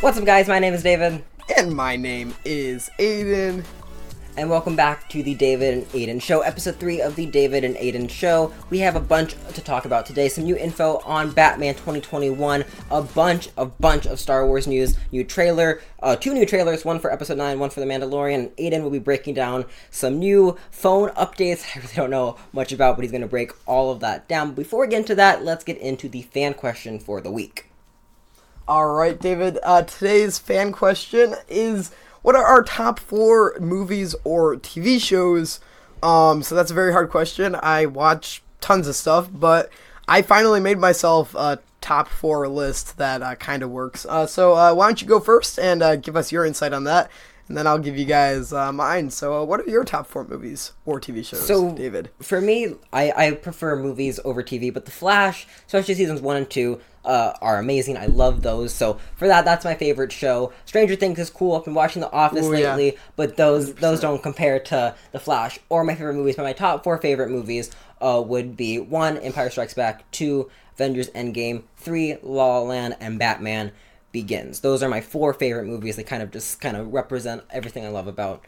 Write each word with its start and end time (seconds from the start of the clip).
What's 0.00 0.16
up, 0.16 0.24
guys? 0.24 0.46
My 0.46 0.58
name 0.60 0.74
is 0.74 0.82
David, 0.82 1.24
And 1.56 1.74
my 1.74 1.96
name 1.96 2.34
is 2.44 2.88
Aidan. 2.98 3.64
and 4.36 4.48
welcome 4.48 4.76
back 4.76 5.08
to 5.08 5.24
the 5.24 5.34
David 5.34 5.74
and 5.74 5.86
Aidan 5.92 6.20
Show, 6.20 6.42
episode 6.42 6.76
3 6.76 7.00
of 7.00 7.16
the 7.16 7.26
David 7.26 7.64
and 7.64 7.76
Aidan 7.76 8.06
Show. 8.06 8.52
We 8.70 8.78
have 8.78 8.94
a 8.94 9.00
bunch 9.00 9.34
to 9.54 9.60
talk 9.60 9.84
about 9.84 10.06
today. 10.06 10.28
Some 10.28 10.44
new 10.44 10.56
info 10.56 10.98
on 10.98 11.32
Batman 11.32 11.74
2021, 11.74 12.64
a 12.92 13.02
bunch, 13.02 13.48
a 13.56 13.66
bunch 13.66 14.06
of 14.06 14.20
Star 14.20 14.46
Wars 14.46 14.68
news, 14.68 14.96
new 15.10 15.24
trailer, 15.24 15.80
uh, 16.00 16.14
two 16.14 16.32
new 16.32 16.46
trailers, 16.46 16.84
one 16.84 17.00
for 17.00 17.10
episode 17.12 17.38
9, 17.38 17.58
one 17.58 17.70
for 17.70 17.80
The 17.80 17.86
Mandalorian. 17.86 18.52
Aidan 18.56 18.84
will 18.84 18.90
be 18.90 19.00
breaking 19.00 19.34
down 19.34 19.64
some 19.90 20.20
new 20.20 20.56
phone 20.70 21.08
updates 21.10 21.64
I 21.76 21.80
really 21.80 21.94
don't 21.96 22.10
know 22.10 22.36
much 22.52 22.70
about, 22.70 22.96
but 22.96 23.02
he's 23.02 23.10
going 23.12 23.22
to 23.22 23.26
break 23.26 23.50
all 23.66 23.90
of 23.90 23.98
that 24.00 24.28
down. 24.28 24.52
Before 24.54 24.82
we 24.82 24.86
get 24.86 24.98
into 24.98 25.16
that, 25.16 25.44
let's 25.44 25.64
get 25.64 25.78
into 25.78 26.08
the 26.08 26.22
fan 26.22 26.54
question 26.54 27.00
for 27.00 27.20
the 27.20 27.32
week. 27.32 27.64
All 28.68 28.88
right, 28.88 29.18
David. 29.18 29.58
Uh, 29.62 29.80
today's 29.80 30.38
fan 30.38 30.72
question 30.72 31.34
is 31.48 31.90
what 32.20 32.36
are 32.36 32.44
our 32.44 32.62
top 32.62 32.98
four 32.98 33.56
movies 33.58 34.14
or 34.24 34.56
TV 34.56 35.00
shows? 35.00 35.58
Um, 36.02 36.42
so 36.42 36.54
that's 36.54 36.70
a 36.70 36.74
very 36.74 36.92
hard 36.92 37.08
question. 37.08 37.56
I 37.62 37.86
watch 37.86 38.42
tons 38.60 38.86
of 38.86 38.94
stuff, 38.94 39.30
but 39.32 39.70
I 40.06 40.20
finally 40.20 40.60
made 40.60 40.76
myself 40.76 41.34
a 41.34 41.60
top 41.80 42.08
four 42.08 42.46
list 42.46 42.98
that 42.98 43.22
uh, 43.22 43.36
kind 43.36 43.62
of 43.62 43.70
works. 43.70 44.04
Uh, 44.04 44.26
so 44.26 44.52
uh, 44.52 44.74
why 44.74 44.86
don't 44.86 45.00
you 45.00 45.08
go 45.08 45.18
first 45.18 45.58
and 45.58 45.82
uh, 45.82 45.96
give 45.96 46.14
us 46.14 46.30
your 46.30 46.44
insight 46.44 46.74
on 46.74 46.84
that? 46.84 47.10
And 47.48 47.56
then 47.56 47.66
I'll 47.66 47.78
give 47.78 47.96
you 47.96 48.04
guys 48.04 48.52
uh, 48.52 48.72
mine. 48.72 49.10
So, 49.10 49.40
uh, 49.40 49.44
what 49.44 49.60
are 49.60 49.68
your 49.70 49.84
top 49.84 50.06
four 50.06 50.24
movies 50.24 50.72
or 50.84 51.00
TV 51.00 51.24
shows, 51.24 51.46
So, 51.46 51.72
David? 51.74 52.10
For 52.20 52.40
me, 52.40 52.74
I, 52.92 53.10
I 53.12 53.30
prefer 53.32 53.74
movies 53.76 54.20
over 54.24 54.42
TV, 54.42 54.72
but 54.72 54.84
The 54.84 54.90
Flash, 54.90 55.46
especially 55.66 55.94
seasons 55.94 56.20
one 56.20 56.36
and 56.36 56.48
two, 56.50 56.80
uh, 57.06 57.32
are 57.40 57.58
amazing. 57.58 57.96
I 57.96 58.04
love 58.06 58.42
those. 58.42 58.74
So 58.74 58.98
for 59.16 59.26
that, 59.28 59.46
that's 59.46 59.64
my 59.64 59.74
favorite 59.74 60.12
show. 60.12 60.52
Stranger 60.66 60.94
Things 60.94 61.18
is 61.18 61.30
cool. 61.30 61.56
I've 61.56 61.64
been 61.64 61.72
watching 61.72 62.00
The 62.00 62.12
Office 62.12 62.44
Ooh, 62.44 62.52
yeah. 62.54 62.74
lately, 62.76 62.98
but 63.16 63.36
those 63.36 63.72
those 63.74 64.00
don't 64.00 64.22
compare 64.22 64.60
to 64.60 64.94
The 65.12 65.18
Flash 65.18 65.58
or 65.70 65.84
my 65.84 65.94
favorite 65.94 66.14
movies. 66.14 66.36
But 66.36 66.42
my 66.42 66.52
top 66.52 66.84
four 66.84 66.98
favorite 66.98 67.30
movies 67.30 67.70
uh, 68.02 68.22
would 68.26 68.58
be 68.58 68.78
one, 68.78 69.16
Empire 69.16 69.48
Strikes 69.48 69.72
Back, 69.72 70.08
two, 70.10 70.50
Avengers 70.74 71.08
Endgame, 71.10 71.62
three, 71.78 72.18
La 72.22 72.58
La 72.58 72.60
Land, 72.60 72.96
and 73.00 73.18
Batman 73.18 73.72
Begins. 74.12 74.60
Those 74.60 74.82
are 74.82 74.88
my 74.88 75.00
four 75.00 75.34
favorite 75.34 75.66
movies. 75.66 75.96
They 75.96 76.02
kind 76.02 76.22
of 76.22 76.30
just 76.30 76.60
kind 76.60 76.76
of 76.76 76.92
represent 76.92 77.42
everything 77.50 77.84
I 77.84 77.88
love 77.88 78.06
about 78.06 78.44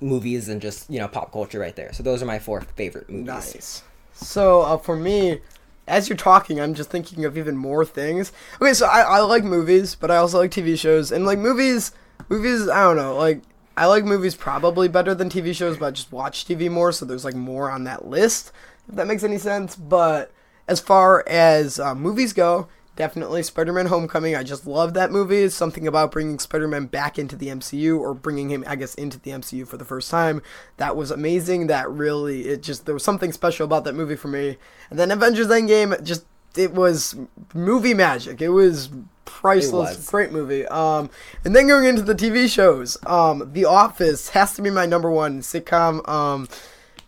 movies 0.00 0.48
and 0.48 0.62
just 0.62 0.88
you 0.90 0.98
know 0.98 1.08
pop 1.08 1.32
culture 1.32 1.58
right 1.58 1.76
there. 1.76 1.92
So 1.92 2.02
those 2.02 2.22
are 2.22 2.26
my 2.26 2.38
four 2.38 2.62
favorite 2.62 3.10
movies. 3.10 3.26
Nice. 3.26 3.82
So 4.14 4.62
uh, 4.62 4.78
for 4.78 4.96
me, 4.96 5.40
as 5.86 6.08
you're 6.08 6.16
talking, 6.16 6.60
I'm 6.60 6.74
just 6.74 6.90
thinking 6.90 7.24
of 7.24 7.36
even 7.36 7.56
more 7.56 7.84
things. 7.84 8.32
Okay, 8.60 8.74
so 8.74 8.86
I, 8.86 9.00
I 9.00 9.20
like 9.20 9.44
movies, 9.44 9.94
but 9.94 10.10
I 10.10 10.16
also 10.16 10.38
like 10.38 10.50
TV 10.50 10.78
shows, 10.78 11.12
and 11.12 11.26
like 11.26 11.38
movies, 11.38 11.92
movies. 12.28 12.68
I 12.68 12.82
don't 12.82 12.96
know, 12.96 13.16
like 13.16 13.42
I 13.76 13.86
like 13.86 14.04
movies 14.04 14.34
probably 14.34 14.88
better 14.88 15.14
than 15.14 15.28
TV 15.28 15.54
shows, 15.54 15.76
but 15.76 15.86
I 15.86 15.90
just 15.90 16.12
watch 16.12 16.46
TV 16.46 16.70
more, 16.70 16.92
so 16.92 17.04
there's 17.04 17.24
like 17.24 17.34
more 17.34 17.70
on 17.70 17.84
that 17.84 18.06
list. 18.06 18.52
If 18.88 18.94
that 18.96 19.06
makes 19.06 19.22
any 19.22 19.38
sense. 19.38 19.76
But 19.76 20.32
as 20.68 20.80
far 20.80 21.24
as 21.26 21.80
uh, 21.80 21.94
movies 21.94 22.32
go. 22.32 22.68
Definitely 22.98 23.44
Spider-Man 23.44 23.86
Homecoming. 23.86 24.34
I 24.34 24.42
just 24.42 24.66
love 24.66 24.92
that 24.94 25.12
movie. 25.12 25.44
It's 25.44 25.54
something 25.54 25.86
about 25.86 26.10
bringing 26.10 26.40
Spider-Man 26.40 26.86
back 26.86 27.16
into 27.16 27.36
the 27.36 27.46
MCU 27.46 27.96
or 27.96 28.12
bringing 28.12 28.50
him 28.50 28.64
I 28.66 28.74
guess 28.74 28.96
into 28.96 29.20
the 29.20 29.30
MCU 29.30 29.68
for 29.68 29.76
the 29.76 29.84
first 29.84 30.10
time. 30.10 30.42
That 30.78 30.96
was 30.96 31.12
amazing. 31.12 31.68
That 31.68 31.88
really 31.88 32.48
it 32.48 32.60
just 32.60 32.86
there 32.86 32.94
was 32.94 33.04
something 33.04 33.30
special 33.30 33.64
about 33.64 33.84
that 33.84 33.94
movie 33.94 34.16
for 34.16 34.26
me. 34.26 34.56
And 34.90 34.98
then 34.98 35.12
Avengers 35.12 35.46
Endgame 35.46 36.02
just 36.02 36.24
it 36.56 36.74
was 36.74 37.14
movie 37.54 37.94
magic. 37.94 38.42
It 38.42 38.48
was 38.48 38.88
priceless. 39.24 39.96
was. 39.96 40.10
Great 40.10 40.32
movie. 40.32 40.66
Um 40.66 41.08
and 41.44 41.54
then 41.54 41.68
going 41.68 41.84
into 41.84 42.02
the 42.02 42.16
TV 42.16 42.52
shows. 42.52 42.96
Um 43.06 43.52
The 43.52 43.64
Office 43.64 44.30
has 44.30 44.54
to 44.54 44.62
be 44.62 44.70
my 44.70 44.86
number 44.86 45.08
one 45.08 45.40
sitcom. 45.40 46.06
Um 46.08 46.48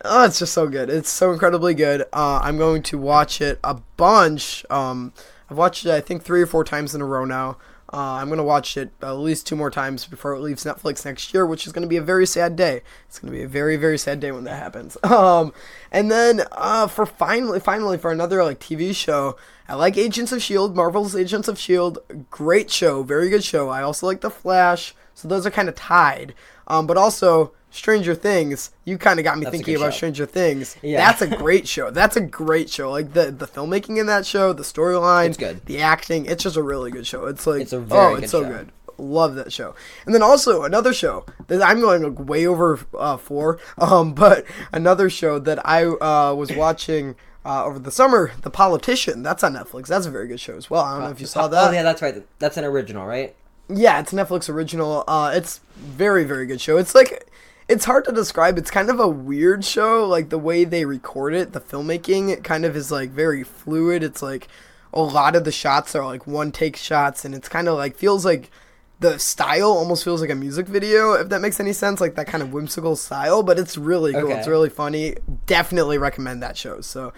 Oh, 0.05 0.25
it's 0.25 0.39
just 0.39 0.55
so 0.55 0.67
good. 0.69 0.89
It's 0.89 1.11
so 1.11 1.33
incredibly 1.33 1.75
good. 1.75 2.03
Uh, 2.13 2.41
I'm 2.43 2.57
going 2.57 2.83
to 2.85 2.97
watch 2.97 3.43
it 3.43 3.61
a 3.63 3.75
bunch. 3.99 4.65
Um, 4.71 5.13
I've 5.51 5.59
watched 5.59 5.85
it, 5.85 5.91
I 5.91 6.01
think, 6.01 6.23
three 6.23 6.41
or 6.41 6.47
four 6.47 6.65
times 6.65 6.95
in 6.95 7.01
a 7.01 7.05
row 7.05 7.25
now. 7.25 7.57
Uh, 7.93 7.97
I'm 8.21 8.29
going 8.29 8.39
to 8.39 8.45
watch 8.45 8.77
it 8.77 8.93
at 9.03 9.11
least 9.13 9.49
two 9.49 9.57
more 9.57 9.71
times 9.71 10.07
before 10.07 10.33
it 10.35 10.41
leaves 10.41 10.63
Netflix 10.63 11.05
next 11.05 11.35
year, 11.35 11.45
which 11.45 11.67
is 11.67 11.73
going 11.73 11.83
to 11.83 11.89
be 11.89 11.97
a 11.97 12.03
very 12.03 12.25
sad 12.25 12.55
day. 12.55 12.83
It's 13.09 13.19
going 13.19 13.33
to 13.33 13.37
be 13.37 13.43
a 13.43 13.49
very, 13.49 13.77
very 13.77 13.99
sad 13.99 14.21
day 14.21 14.31
when 14.31 14.45
that 14.45 14.63
happens. 14.63 14.97
Um, 15.11 15.53
and 15.91 16.11
then 16.11 16.43
uh, 16.53 16.87
for 16.87 17.05
finally, 17.05 17.59
finally, 17.59 17.99
for 17.99 18.13
another 18.13 18.45
like 18.45 18.61
TV 18.61 18.95
show, 18.95 19.37
I 19.69 19.75
like 19.75 19.99
Agents 19.99 20.31
of 20.31 20.41
Shield, 20.41 20.77
Marvel's 20.77 21.17
Agents 21.17 21.49
of 21.49 21.59
Shield. 21.59 21.99
Great 22.31 22.71
show, 22.71 23.03
very 23.03 23.29
good 23.29 23.43
show. 23.43 23.69
I 23.69 23.83
also 23.83 24.07
like 24.07 24.21
The 24.21 24.31
Flash, 24.31 24.95
so 25.15 25.27
those 25.27 25.47
are 25.47 25.51
kind 25.51 25.69
of 25.69 25.75
tied. 25.75 26.33
Um, 26.71 26.87
but 26.87 26.97
also 26.97 27.53
Stranger 27.71 28.15
Things, 28.15 28.71
you 28.85 28.97
kind 28.97 29.19
of 29.19 29.25
got 29.25 29.39
me 29.39 29.45
That's 29.45 29.57
thinking 29.57 29.77
about 29.77 29.93
show. 29.93 29.99
Stranger 29.99 30.27
Things. 30.27 30.77
Yeah. 30.83 30.99
That's 30.99 31.23
a 31.23 31.27
great 31.37 31.67
show. 31.67 31.91
That's 31.91 32.17
a 32.17 32.21
great 32.21 32.71
show. 32.71 32.91
Like 32.91 33.13
the 33.13 33.31
the 33.31 33.47
filmmaking 33.47 33.99
in 33.99 34.07
that 34.07 34.25
show, 34.25 34.53
the 34.53 34.63
storyline, 34.63 35.37
good. 35.37 35.67
the 35.67 35.81
acting. 35.81 36.27
It's 36.27 36.43
just 36.45 36.57
a 36.57 36.63
really 36.63 36.91
good 36.91 37.07
show. 37.07 37.27
It's 37.27 37.47
like 37.47 37.63
It's 37.63 37.73
a 37.73 37.81
very 37.81 38.01
oh, 38.01 38.15
it's 38.17 38.31
so 38.31 38.43
show. 38.43 38.49
good. 38.49 38.73
Love 38.99 39.35
that 39.35 39.53
show. 39.53 39.75
And 40.05 40.15
then 40.15 40.23
also 40.23 40.63
another 40.63 40.93
show 40.93 41.25
that 41.49 41.63
I'm 41.63 41.81
going 41.81 42.03
like 42.03 42.29
way 42.29 42.47
over 42.47 42.81
uh, 42.97 43.17
for. 43.17 43.59
Um, 43.79 44.15
but 44.15 44.45
another 44.73 45.11
show 45.11 45.39
that 45.41 45.67
I 45.67 45.85
uh, 45.87 46.35
was 46.35 46.53
watching. 46.53 47.17
Uh, 47.43 47.65
over 47.65 47.79
the 47.79 47.91
summer, 47.91 48.33
The 48.43 48.51
Politician. 48.51 49.23
That's 49.23 49.43
on 49.43 49.55
Netflix. 49.55 49.87
That's 49.87 50.05
a 50.05 50.11
very 50.11 50.29
good 50.29 50.41
show 50.41 50.59
as 50.59 50.69
well. 50.69 50.83
I 50.83 50.93
don't 50.93 51.05
know 51.05 51.11
if 51.11 51.23
you 51.23 51.27
saw 51.27 51.49
that. 51.49 51.71
Oh 51.71 51.73
yeah, 51.73 51.83
that's 51.83 52.03
right. 52.03 52.23
That's 52.39 52.59
an 52.59 52.67
original, 52.67 53.07
right? 53.07 53.35
Yeah, 53.73 54.01
it's 54.01 54.13
Netflix 54.13 54.49
original. 54.49 55.05
Uh, 55.07 55.33
it's 55.35 55.61
very 55.77 56.25
very 56.25 56.47
good 56.47 56.61
show. 56.61 56.77
It's 56.77 56.95
like 56.95 57.31
it's 57.69 57.85
hard 57.85 58.05
to 58.07 58.13
describe. 58.13 58.59
It's 58.59 58.71
kind 58.71 58.91
of 58.91 58.99
a 58.99 59.09
weird 59.09 59.65
show. 59.65 60.05
Like 60.07 60.29
the 60.29 60.39
way 60.39 60.65
they 60.65 60.85
record 60.85 61.35
it, 61.35 61.53
the 61.53 61.61
filmmaking, 61.61 62.29
it 62.29 62.43
kind 62.43 62.65
of 62.65 62.75
is 62.77 62.91
like 62.91 63.11
very 63.11 63.45
fluid. 63.45 64.03
It's 64.03 64.23
like 64.23 64.49
a 64.93 65.01
lot 65.01 65.37
of 65.37 65.45
the 65.45 65.53
shots 65.53 65.95
are 65.95 66.05
like 66.05 66.27
one 66.27 66.51
take 66.53 66.77
shots, 66.77 67.25
and 67.25 67.35
it's 67.35 67.49
kind 67.49 67.69
of 67.69 67.77
like 67.77 67.97
feels 67.97 68.25
like 68.25 68.51
the 68.99 69.19
style 69.19 69.71
almost 69.71 70.05
feels 70.05 70.21
like 70.21 70.31
a 70.31 70.35
music 70.35 70.67
video. 70.67 71.13
If 71.13 71.29
that 71.29 71.41
makes 71.41 71.61
any 71.61 71.73
sense, 71.73 72.01
like 72.01 72.17
that 72.17 72.27
kind 72.27 72.43
of 72.43 72.53
whimsical 72.53 72.97
style. 72.97 73.43
But 73.43 73.59
it's 73.59 73.79
really 73.79 74.13
cool. 74.13 74.25
Okay. 74.25 74.39
It's 74.39 74.49
really 74.49 74.69
funny. 74.69 75.17
Definitely 75.47 75.97
recommend 75.97 76.43
that 76.43 76.57
show. 76.57 76.81
So 76.81 77.13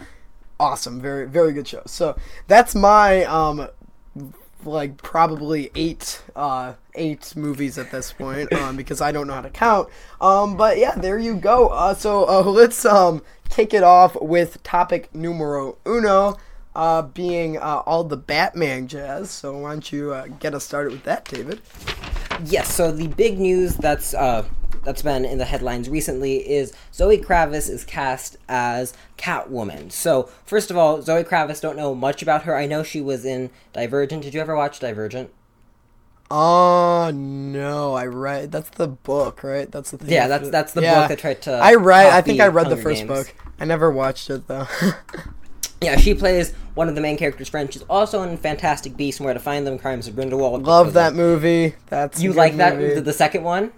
awesome, 0.61 1.01
very 1.01 1.27
very 1.27 1.53
good 1.53 1.67
show. 1.67 1.83
So 1.87 2.17
that's 2.47 2.75
my 2.75 3.25
um 3.25 3.69
like 4.67 4.97
probably 4.99 5.71
eight 5.75 6.23
uh 6.37 6.75
eight 6.95 7.35
movies 7.37 7.79
at 7.79 7.91
this 7.91 8.13
point 8.13 8.53
um 8.53 8.77
because 8.83 9.01
I 9.01 9.13
don't 9.13 9.27
know 9.27 9.35
how 9.35 9.41
to 9.43 9.51
count. 9.51 9.89
Um 10.21 10.57
but 10.57 10.79
yeah 10.79 10.95
there 10.95 11.19
you 11.19 11.37
go. 11.37 11.69
Uh 11.69 11.95
so 11.95 12.29
uh 12.29 12.43
let's 12.51 12.85
um 12.85 13.23
kick 13.49 13.75
it 13.75 13.83
off 13.83 14.17
with 14.21 14.63
topic 14.63 15.15
numero 15.15 15.77
uno 15.87 16.37
uh 16.75 17.03
being 17.03 17.59
uh 17.59 17.83
all 17.87 18.05
the 18.05 18.17
Batman 18.17 18.89
jazz. 18.89 19.31
So 19.31 19.59
why 19.59 19.73
don't 19.73 19.93
you 19.93 20.13
uh, 20.13 20.27
get 20.27 20.55
us 20.55 20.65
started 20.65 20.93
with 20.93 21.05
that 21.05 21.25
David? 21.25 21.61
Yes. 22.45 22.75
So 22.75 22.91
the 22.93 23.09
big 23.09 23.39
news 23.39 23.77
that's 23.77 24.15
uh, 24.15 24.45
that's 24.85 25.03
been 25.03 25.25
in 25.25 25.39
the 25.39 25.45
headlines 25.45 25.89
recently 25.89 26.39
is 26.49 26.73
Zoe 26.93 27.19
Kravitz 27.19 27.71
is 27.71 27.85
cast 27.85 28.37
as 28.49 28.95
Catwoman. 29.17 29.93
So 29.93 30.31
first 30.45 30.71
of 30.71 30.77
all, 30.77 31.03
Zoe 31.03 31.25
Kravitz 31.25 31.61
don't 31.61 31.77
know 31.77 31.95
much 31.95 32.23
about 32.23 32.43
her. 32.45 32.57
I 32.57 32.67
know 32.67 32.83
she 32.83 33.01
was 33.01 33.25
in 33.25 33.51
Divergent. 33.73 34.23
Did 34.23 34.35
you 34.35 34.41
ever 34.41 34.57
watch 34.57 34.79
Divergent? 34.81 35.31
oh 36.35 37.11
no 37.15 37.93
I 37.93 38.07
read 38.07 38.53
that's 38.53 38.71
the 38.71 38.89
book 38.89 39.43
right 39.43 39.71
that's 39.71 39.91
the 39.91 39.99
thing 39.99 40.09
Yeah, 40.11 40.29
that's 40.29 40.49
that's 40.49 40.73
the 40.73 40.81
Yeah. 40.81 41.01
book 41.01 41.09
that 41.11 41.19
tried 41.19 41.43
to. 41.43 41.53
I 41.53 41.75
read 41.75 42.07
I 42.07 42.23
think 42.23 42.41
I 42.41 42.47
read 42.47 42.71
the 42.71 42.77
first 42.79 43.01
Games. 43.07 43.09
book 43.09 43.35
I 43.61 43.67
never 43.67 43.91
watched 43.91 44.31
it 44.31 44.47
though 44.49 44.67
Yeah, 45.83 45.97
she 45.99 46.15
plays 46.15 46.55
one 46.75 46.89
of 46.89 46.95
the 46.95 47.01
main 47.01 47.17
characters' 47.19 47.49
friends. 47.49 47.73
She's 47.73 47.83
also 47.83 48.23
in 48.23 48.37
Fantastic 48.37 48.97
Beasts 48.97 49.19
and 49.19 49.25
Where 49.25 49.35
to 49.35 49.41
Find 49.41 49.67
Them, 49.67 49.79
Crimes 49.81 50.07
of 50.07 50.15
Grindelwald. 50.15 50.63
love 50.63 50.93
that 50.93 51.13
movie 51.13 51.75
that's 51.89 52.23
You 52.23 52.33
like 52.33 52.57
that? 52.59 52.77
movie. 52.77 52.95
The, 52.95 53.01
the 53.01 53.13
second 53.13 53.43
one? 53.43 53.73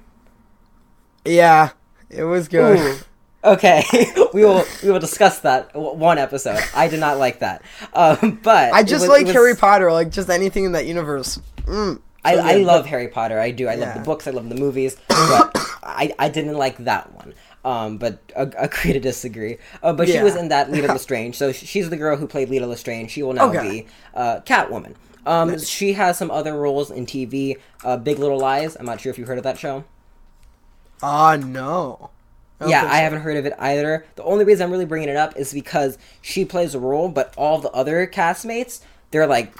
Yeah 1.25 1.71
it 2.11 2.25
was 2.25 2.49
good 2.49 2.79
Ooh. 2.79 2.97
Okay, 3.45 3.85
we 4.33 4.43
will 4.43 4.65
we 4.83 4.91
will 4.91 5.01
discuss 5.01 5.41
that 5.41 5.75
one 5.75 6.17
episode. 6.17 6.59
I 6.75 6.89
did 6.89 6.99
not 6.99 7.19
like 7.19 7.41
that, 7.41 7.61
um, 7.93 8.41
but 8.43 8.73
I 8.73 8.83
just 8.83 9.03
was- 9.03 9.11
like 9.11 9.27
was- 9.27 9.35
Harry 9.35 9.55
Potter, 9.55 9.93
like 9.93 10.11
just 10.11 10.31
anything 10.31 10.65
in 10.65 10.73
that 10.73 10.87
universe. 10.87 11.39
Mm, 11.67 12.01
I, 12.25 12.37
so 12.37 12.41
I 12.41 12.55
love 12.57 12.87
Harry 12.87 13.09
Potter. 13.09 13.39
I 13.39 13.51
do. 13.51 13.69
I 13.69 13.75
love 13.75 13.93
the 13.93 14.01
books. 14.01 14.27
I 14.27 14.31
love 14.31 14.49
the 14.49 14.55
movies. 14.55 14.97
But 15.09 15.55
I, 15.83 16.15
I 16.19 16.31
didn't 16.31 16.57
like 16.57 16.79
that 16.79 17.13
one. 17.13 17.35
Um, 17.67 17.99
but 17.99 18.19
ag- 18.35 18.55
agree 18.57 18.95
to 18.95 19.01
disagree. 19.01 19.59
Uh, 19.83 19.93
but 19.93 20.09
she 20.09 20.23
was 20.23 20.37
in 20.37 20.49
that 20.49 20.71
Leta 20.73 20.87
Lestrange. 20.97 21.37
So 21.37 21.53
she's 21.53 21.91
the 21.91 21.99
girl 21.99 22.17
who 22.17 22.27
played 22.27 22.49
Leta 22.49 22.67
Lestrange. 22.67 23.11
She 23.11 23.23
will 23.23 23.35
now 23.35 23.51
Okay. 23.51 23.71
be 23.83 23.87
uh, 24.15 24.41
Catwoman. 24.47 24.95
Um, 25.27 25.59
She 25.59 25.93
has 25.93 26.17
some 26.17 26.31
other 26.31 26.55
roles 26.57 26.91
in 26.91 27.05
TV. 27.05 27.59
Uh, 27.85 27.99
Big 27.99 28.19
Little 28.19 28.39
Lies. 28.39 28.75
I'm 28.81 28.87
not 28.87 29.03
sure 29.03 29.11
if 29.11 29.19
you 29.19 29.27
heard 29.27 29.37
of 29.39 29.45
that 29.45 29.59
show. 29.59 29.85
Ah, 31.03 31.37
no. 31.37 32.11
don't 32.61 32.69
yeah, 32.69 32.81
think 32.81 32.93
I 32.93 32.97
so. 32.97 33.03
haven't 33.03 33.21
heard 33.23 33.37
of 33.37 33.47
it 33.47 33.55
either. 33.59 34.07
The 34.17 34.25
only 34.25 34.45
reason 34.45 34.65
I'm 34.65 34.71
really 34.71 34.85
bringing 34.85 35.09
it 35.09 35.17
up 35.17 35.37
is 35.37 35.53
because 35.53 35.99
she 36.23 36.45
plays 36.45 36.75
a 36.75 36.79
role, 36.79 37.09
but 37.09 37.35
all 37.37 37.59
the 37.59 37.71
other 37.71 38.07
castmates, 38.07 38.81
they're 39.11 39.27
like 39.27 39.55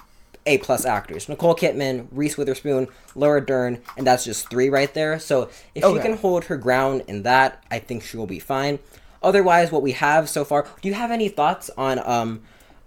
A 0.47 0.59
plus 0.59 0.85
actors: 0.85 1.29
Nicole 1.29 1.55
Kidman, 1.55 2.07
Reese 2.11 2.37
Witherspoon, 2.37 2.89
Laura 3.15 3.45
Dern, 3.45 3.83
and 3.97 4.07
that's 4.07 4.25
just 4.25 4.49
three 4.49 4.69
right 4.71 4.93
there. 4.95 5.19
So 5.19 5.51
if 5.75 5.85
she 5.85 5.99
can 6.01 6.17
hold 6.17 6.45
her 6.45 6.57
ground 6.57 7.03
in 7.07 7.23
that, 7.25 7.63
I 7.71 7.79
think 7.79 8.03
she 8.03 8.17
will 8.17 8.27
be 8.27 8.39
fine. 8.39 8.79
Otherwise, 9.23 9.73
what 9.73 9.83
we 9.83 9.93
have 9.93 10.29
so 10.29 10.45
far. 10.45 10.67
Do 10.83 10.89
you 10.89 10.95
have 10.95 11.11
any 11.11 11.31
thoughts 11.31 11.71
on 11.79 11.99
um, 12.05 12.43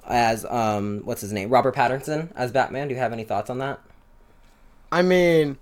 as 0.07 0.45
um, 0.45 1.01
what's 1.03 1.21
his 1.21 1.33
name, 1.33 1.49
Robert 1.49 1.75
Pattinson 1.75 2.29
as 2.35 2.51
Batman? 2.51 2.87
Do 2.87 2.93
you 2.93 2.99
have 2.99 3.11
any 3.11 3.23
thoughts 3.23 3.49
on 3.49 3.57
that? 3.57 3.79
I 4.91 5.01
mean, 5.01 5.57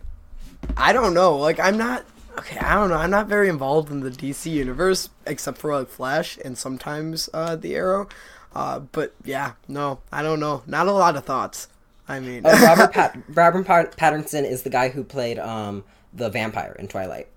I 0.77 0.93
don't 0.93 1.13
know. 1.13 1.37
Like, 1.37 1.59
I'm 1.59 1.77
not. 1.77 2.05
Okay, 2.37 2.57
I 2.59 2.75
don't 2.75 2.89
know. 2.89 2.95
I'm 2.97 3.09
not 3.11 3.27
very 3.27 3.49
involved 3.49 3.89
in 3.91 4.01
the 4.01 4.09
DC 4.09 4.51
universe, 4.51 5.09
except 5.25 5.57
for 5.57 5.73
like 5.75 5.87
Flash 5.89 6.37
and 6.43 6.57
sometimes 6.57 7.29
uh, 7.33 7.55
the 7.55 7.75
Arrow. 7.75 8.07
Uh, 8.53 8.79
but 8.79 9.13
yeah, 9.23 9.53
no, 9.67 9.99
I 10.11 10.21
don't 10.21 10.39
know. 10.39 10.63
Not 10.65 10.87
a 10.87 10.91
lot 10.91 11.15
of 11.15 11.25
thoughts. 11.25 11.67
I 12.07 12.19
mean, 12.19 12.45
Uh, 12.45 12.57
Robert 12.61 12.91
Pat- 12.97 13.17
Robert 13.29 13.65
Pat- 13.65 13.97
Pattinson 13.97 14.49
is 14.49 14.63
the 14.63 14.69
guy 14.69 14.89
who 14.89 15.03
played 15.03 15.39
um 15.39 15.83
the 16.13 16.29
vampire 16.29 16.75
in 16.79 16.87
Twilight. 16.87 17.27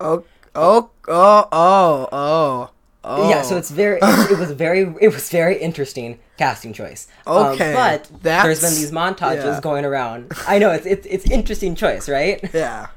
oh, 0.00 0.24
oh, 0.54 0.90
oh, 1.08 1.48
oh, 1.52 2.08
oh, 2.12 2.70
oh. 3.04 3.28
Yeah, 3.30 3.42
so 3.42 3.56
it's 3.56 3.70
very 3.70 3.98
it, 4.02 4.30
it 4.32 4.38
was 4.38 4.50
very 4.52 4.92
it 5.00 5.08
was 5.12 5.28
very 5.30 5.58
interesting 5.60 6.18
casting 6.38 6.72
choice. 6.72 7.06
Um, 7.26 7.52
Okay, 7.54 7.72
but 7.74 8.10
there's 8.22 8.60
been 8.60 8.74
these 8.74 8.90
montages 8.90 9.44
yeah. 9.44 9.60
going 9.60 9.84
around. 9.84 10.32
I 10.48 10.58
know 10.58 10.70
it's 10.72 10.86
it's 10.86 11.06
it's 11.06 11.30
interesting 11.30 11.74
choice, 11.76 12.08
right? 12.08 12.40
yeah. 12.52 12.88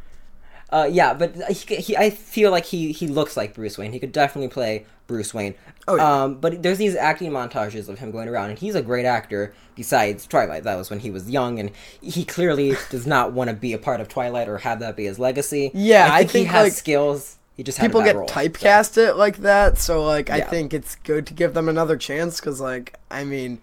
Uh, 0.70 0.88
yeah, 0.92 1.14
but 1.14 1.36
he, 1.50 1.76
he 1.78 1.98
I 1.98 2.10
feel 2.10 2.52
like 2.52 2.66
he 2.66 2.92
he 2.92 3.08
looks 3.08 3.38
like 3.38 3.54
Bruce 3.54 3.78
Wayne. 3.78 3.94
He 3.94 4.00
could 4.00 4.12
definitely 4.12 4.50
play 4.50 4.86
Bruce 5.08 5.34
Wayne. 5.34 5.56
Oh, 5.88 5.96
yeah. 5.96 6.24
Um, 6.24 6.36
but 6.36 6.62
there's 6.62 6.78
these 6.78 6.96
acting 6.96 7.32
montages 7.32 7.88
of 7.88 8.00
him 8.00 8.12
going 8.12 8.28
around, 8.28 8.50
and 8.50 8.60
he's 8.60 8.76
a 8.76 8.82
great 8.82 9.06
actor. 9.06 9.54
Besides 9.76 10.28
Twilight, 10.28 10.64
that 10.64 10.76
was 10.76 10.90
when 10.90 11.00
he 11.00 11.10
was 11.12 11.30
young, 11.30 11.60
and 11.60 11.72
he 12.02 12.26
clearly 12.26 12.76
does 12.90 13.08
not 13.08 13.32
want 13.32 13.50
to 13.50 13.56
be 13.56 13.74
a 13.74 13.78
part 13.78 14.02
of 14.02 14.10
Twilight 14.10 14.50
or 14.50 14.60
have 14.60 14.80
that 14.80 14.98
be 14.98 15.06
his 15.06 15.20
legacy. 15.20 15.72
Yeah, 15.74 16.10
I 16.12 16.16
I 16.16 16.20
think, 16.20 16.32
think, 16.32 16.48
he 16.48 16.54
has 16.54 16.64
like, 16.66 16.74
skills. 16.74 17.38
He 17.56 17.64
just 17.64 17.80
People 17.80 18.04
get 18.04 18.16
role, 18.16 18.28
so. 18.28 18.34
typecast 18.36 18.98
it 18.98 19.14
like 19.14 19.38
that, 19.38 19.80
so 19.80 20.04
like 20.06 20.30
I 20.30 20.42
think 20.42 20.76
it's 20.76 20.96
good 20.96 21.26
to 21.28 21.34
give 21.34 21.56
them 21.56 21.68
another 21.68 21.98
chance 21.98 22.40
because 22.40 22.62
like 22.62 23.00
I 23.10 23.24
mean, 23.24 23.62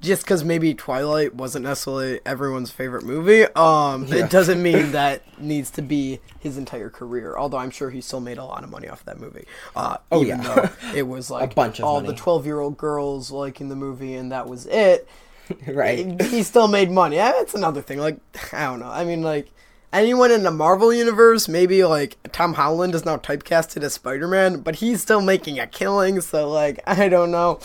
just 0.00 0.22
because 0.22 0.44
maybe 0.44 0.74
Twilight 0.74 1.34
wasn't 1.34 1.64
necessarily 1.64 2.20
everyone's 2.24 2.70
favorite 2.70 3.04
movie, 3.04 3.44
um, 3.56 4.04
Yeah. 4.06 4.24
it 4.24 4.30
doesn't 4.30 4.62
mean 4.62 4.92
that 4.92 5.22
needs 5.40 5.70
to 5.72 5.82
be 5.82 6.20
his 6.38 6.56
entire 6.56 6.88
career. 6.90 7.36
Although 7.36 7.58
I'm 7.58 7.70
sure 7.70 7.90
he 7.90 8.00
still 8.00 8.20
made 8.20 8.38
a 8.38 8.44
lot 8.44 8.62
of 8.64 8.70
money 8.70 8.88
off 8.88 9.04
that 9.06 9.18
movie. 9.18 9.46
Uh, 9.74 9.96
Oh, 10.12 10.22
even 10.22 10.40
yeah. 10.42 10.54
though 10.54 10.70
it 10.96 11.02
was 11.02 11.30
like 11.32 11.52
a 11.52 11.54
bunch 11.54 11.78
of 11.80 11.84
all 11.84 11.96
money. 12.00 12.08
the 12.08 12.14
12 12.14 12.46
year 12.46 12.60
old 12.60 12.76
girls 12.78 13.30
liking 13.30 13.68
the 13.68 13.76
movie 13.76 14.14
and 14.14 14.30
that 14.32 14.48
was 14.48 14.66
it. 14.66 15.08
right. 15.66 16.20
he 16.22 16.42
still 16.42 16.68
made 16.68 16.90
money. 16.90 17.16
Yeah, 17.16 17.32
That's 17.32 17.54
another 17.54 17.80
thing. 17.82 17.98
Like, 17.98 18.18
I 18.52 18.66
don't 18.66 18.80
know. 18.80 18.90
I 18.90 19.04
mean, 19.04 19.22
like, 19.22 19.48
anyone 19.92 20.30
in 20.30 20.42
the 20.42 20.50
Marvel 20.50 20.92
universe, 20.92 21.48
maybe 21.48 21.82
like 21.84 22.18
Tom 22.32 22.52
Holland 22.54 22.94
is 22.94 23.04
now 23.06 23.16
typecasted 23.16 23.82
as 23.82 23.94
Spider 23.94 24.28
Man, 24.28 24.60
but 24.60 24.76
he's 24.76 25.00
still 25.00 25.22
making 25.22 25.58
a 25.58 25.66
killing. 25.66 26.20
So, 26.20 26.48
like, 26.50 26.80
I 26.86 27.08
don't 27.08 27.30
know. 27.30 27.58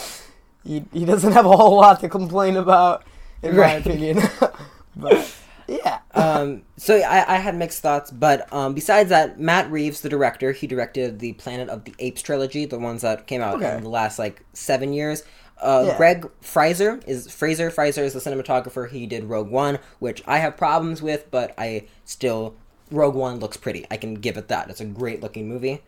He 0.63 0.85
he 0.93 1.05
doesn't 1.05 1.33
have 1.33 1.45
a 1.45 1.55
whole 1.55 1.77
lot 1.77 1.99
to 2.01 2.09
complain 2.09 2.55
about, 2.55 3.03
in 3.41 3.55
my 3.57 3.73
opinion. 3.73 4.21
but 4.95 5.33
yeah. 5.67 5.99
um, 6.13 6.63
so 6.77 6.95
I, 6.97 7.35
I 7.35 7.37
had 7.37 7.55
mixed 7.55 7.81
thoughts, 7.81 8.11
but 8.11 8.51
um, 8.53 8.73
besides 8.73 9.09
that, 9.09 9.39
Matt 9.39 9.69
Reeves, 9.71 10.01
the 10.01 10.09
director, 10.09 10.51
he 10.51 10.67
directed 10.67 11.19
the 11.19 11.33
Planet 11.33 11.69
of 11.69 11.83
the 11.85 11.93
Apes 11.99 12.21
trilogy, 12.21 12.65
the 12.65 12.79
ones 12.79 13.01
that 13.01 13.27
came 13.27 13.41
out 13.41 13.55
Okay. 13.55 13.75
in 13.77 13.83
the 13.83 13.89
last 13.89 14.19
like 14.19 14.43
seven 14.53 14.93
years. 14.93 15.23
Uh, 15.61 15.85
Yeah. 15.87 15.97
Greig 15.97 16.29
Fraser 16.41 16.99
is 17.07 17.31
Fraser. 17.31 17.69
Fraser 17.69 18.03
is 18.03 18.13
the 18.13 18.19
cinematographer. 18.19 18.89
He 18.89 19.05
did 19.05 19.25
Rogue 19.25 19.49
One, 19.49 19.79
which 19.99 20.21
I 20.27 20.39
have 20.39 20.57
problems 20.57 21.01
with, 21.01 21.29
but 21.31 21.53
I 21.57 21.87
still 22.05 22.55
Rogue 22.91 23.15
One 23.15 23.39
looks 23.39 23.57
pretty. 23.57 23.85
I 23.89 23.97
can 23.97 24.15
give 24.15 24.37
it 24.37 24.49
that. 24.49 24.69
It's 24.69 24.81
a 24.81 24.85
great 24.85 25.21
looking 25.21 25.47
movie. 25.47 25.81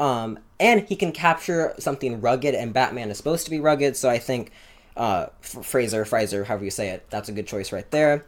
Um, 0.00 0.38
and 0.58 0.80
he 0.88 0.96
can 0.96 1.12
capture 1.12 1.74
something 1.78 2.20
rugged, 2.20 2.54
and 2.54 2.72
Batman 2.72 3.10
is 3.10 3.18
supposed 3.18 3.44
to 3.44 3.50
be 3.50 3.60
rugged, 3.60 3.96
so 3.96 4.08
I 4.10 4.18
think 4.18 4.50
uh, 4.96 5.26
Fraser, 5.40 6.04
Fraser, 6.04 6.44
however 6.44 6.64
you 6.64 6.70
say 6.70 6.88
it, 6.88 7.06
that's 7.10 7.28
a 7.28 7.32
good 7.32 7.46
choice 7.46 7.70
right 7.70 7.88
there. 7.90 8.24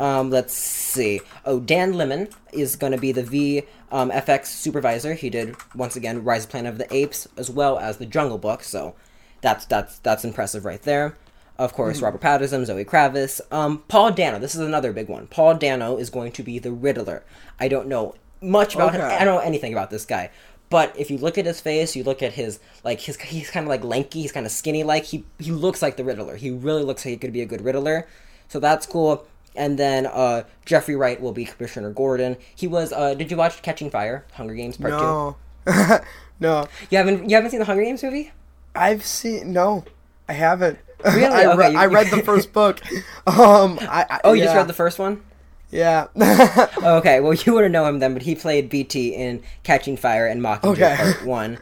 Um, 0.00 0.30
let's 0.30 0.54
see. 0.54 1.20
Oh, 1.44 1.60
Dan 1.60 1.94
Lemmon 1.94 2.30
is 2.52 2.76
going 2.76 2.92
to 2.92 2.98
be 2.98 3.12
the 3.12 3.22
V 3.22 3.62
um, 3.90 4.10
FX 4.10 4.46
supervisor. 4.46 5.14
He 5.14 5.30
did 5.30 5.56
once 5.74 5.96
again 5.96 6.24
Rise 6.24 6.44
of 6.44 6.50
Planet 6.50 6.72
of 6.72 6.78
the 6.78 6.94
Apes 6.94 7.28
as 7.36 7.50
well 7.50 7.78
as 7.78 7.96
the 7.98 8.06
Jungle 8.06 8.38
Book, 8.38 8.62
so 8.62 8.94
that's 9.40 9.64
that's 9.66 9.98
that's 10.00 10.24
impressive 10.24 10.64
right 10.64 10.82
there. 10.82 11.16
Of 11.58 11.74
course, 11.74 12.00
Robert 12.02 12.20
Pattinson, 12.20 12.64
Zoe 12.64 12.84
Kravitz, 12.84 13.40
um, 13.50 13.82
Paul 13.88 14.10
Dano. 14.12 14.38
This 14.38 14.54
is 14.54 14.60
another 14.60 14.92
big 14.92 15.08
one. 15.08 15.26
Paul 15.26 15.54
Dano 15.54 15.96
is 15.96 16.10
going 16.10 16.32
to 16.32 16.42
be 16.42 16.58
the 16.58 16.72
Riddler. 16.72 17.22
I 17.60 17.68
don't 17.68 17.86
know 17.86 18.14
much 18.40 18.74
about 18.74 18.94
him. 18.94 19.02
I 19.02 19.24
don't 19.24 19.36
know 19.36 19.40
anything 19.40 19.72
about 19.72 19.90
this 19.90 20.04
guy. 20.04 20.30
But 20.72 20.98
if 20.98 21.08
you 21.10 21.18
look 21.18 21.38
at 21.38 21.46
his 21.46 21.60
face, 21.60 21.94
you 21.94 22.02
look 22.02 22.22
at 22.22 22.32
his 22.32 22.58
like 22.82 23.00
his 23.00 23.16
he's 23.20 23.50
kind 23.50 23.64
of 23.64 23.68
like 23.68 23.84
lanky, 23.84 24.22
he's 24.22 24.32
kind 24.32 24.44
of 24.46 24.50
skinny 24.50 24.82
like 24.82 25.04
he 25.04 25.24
he 25.38 25.52
looks 25.52 25.82
like 25.82 25.96
the 25.96 26.02
Riddler. 26.04 26.34
He 26.36 26.50
really 26.50 26.82
looks 26.82 27.04
like 27.04 27.10
he 27.12 27.16
could 27.18 27.32
be 27.32 27.42
a 27.42 27.46
good 27.46 27.60
Riddler. 27.60 28.08
So 28.48 28.58
that's 28.58 28.86
cool. 28.86 29.24
And 29.54 29.78
then 29.78 30.06
uh 30.06 30.42
Jeffrey 30.64 30.96
Wright 30.96 31.20
will 31.20 31.32
be 31.32 31.44
Commissioner 31.44 31.90
Gordon. 31.90 32.36
He 32.56 32.66
was 32.66 32.92
uh 32.92 33.14
did 33.14 33.30
you 33.30 33.36
watch 33.36 33.62
Catching 33.62 33.90
Fire? 33.90 34.24
Hunger 34.32 34.54
Games 34.54 34.76
Part 34.78 34.92
2? 34.94 34.98
No. 34.98 35.36
no. 36.40 36.66
You 36.90 36.98
haven't 36.98 37.28
you 37.30 37.36
haven't 37.36 37.50
seen 37.50 37.60
the 37.60 37.66
Hunger 37.66 37.84
Games 37.84 38.02
movie? 38.02 38.32
I've 38.74 39.04
seen. 39.04 39.52
No. 39.52 39.84
I 40.28 40.32
haven't. 40.32 40.78
Really? 41.04 41.26
I, 41.26 41.52
re- 41.54 41.64
Okay, 41.66 41.72
you- 41.72 41.78
I 41.80 41.86
read 41.86 42.06
the 42.12 42.22
first 42.30 42.52
book. 42.52 42.80
Um. 43.26 43.76
I, 43.82 44.06
I, 44.08 44.20
Oh, 44.22 44.34
you 44.34 44.44
just 44.44 44.54
read 44.54 44.68
the 44.68 44.72
first 44.72 45.00
one? 45.00 45.20
Yeah. 45.72 46.06
Okay, 46.82 47.18
well 47.20 47.34
you 47.46 47.52
wouldn't 47.54 47.72
know 47.72 47.84
him 47.86 47.98
then, 47.98 48.12
but 48.12 48.22
he 48.22 48.34
played 48.36 48.70
Beetee 48.70 49.12
in 49.12 49.42
Catching 49.64 49.96
Fire 49.96 50.26
and 50.26 50.40
Mockingjay 50.40 50.72
Okay. 50.72 50.96
Part 50.96 51.24
One. 51.26 51.58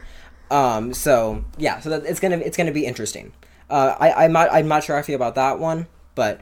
Um, 0.51 0.93
so 0.93 1.43
yeah, 1.57 1.79
so 1.79 1.89
that, 1.89 2.05
it's 2.05 2.19
gonna 2.19 2.37
it's 2.37 2.57
gonna 2.57 2.71
be 2.73 2.85
interesting. 2.85 3.31
Uh, 3.69 3.95
I 3.99 4.25
I'm 4.25 4.33
not 4.33 4.51
I'm 4.51 4.67
not 4.67 4.83
sure 4.83 4.97
I 4.97 5.01
feel 5.01 5.15
about 5.15 5.35
that 5.35 5.59
one, 5.59 5.87
but 6.15 6.41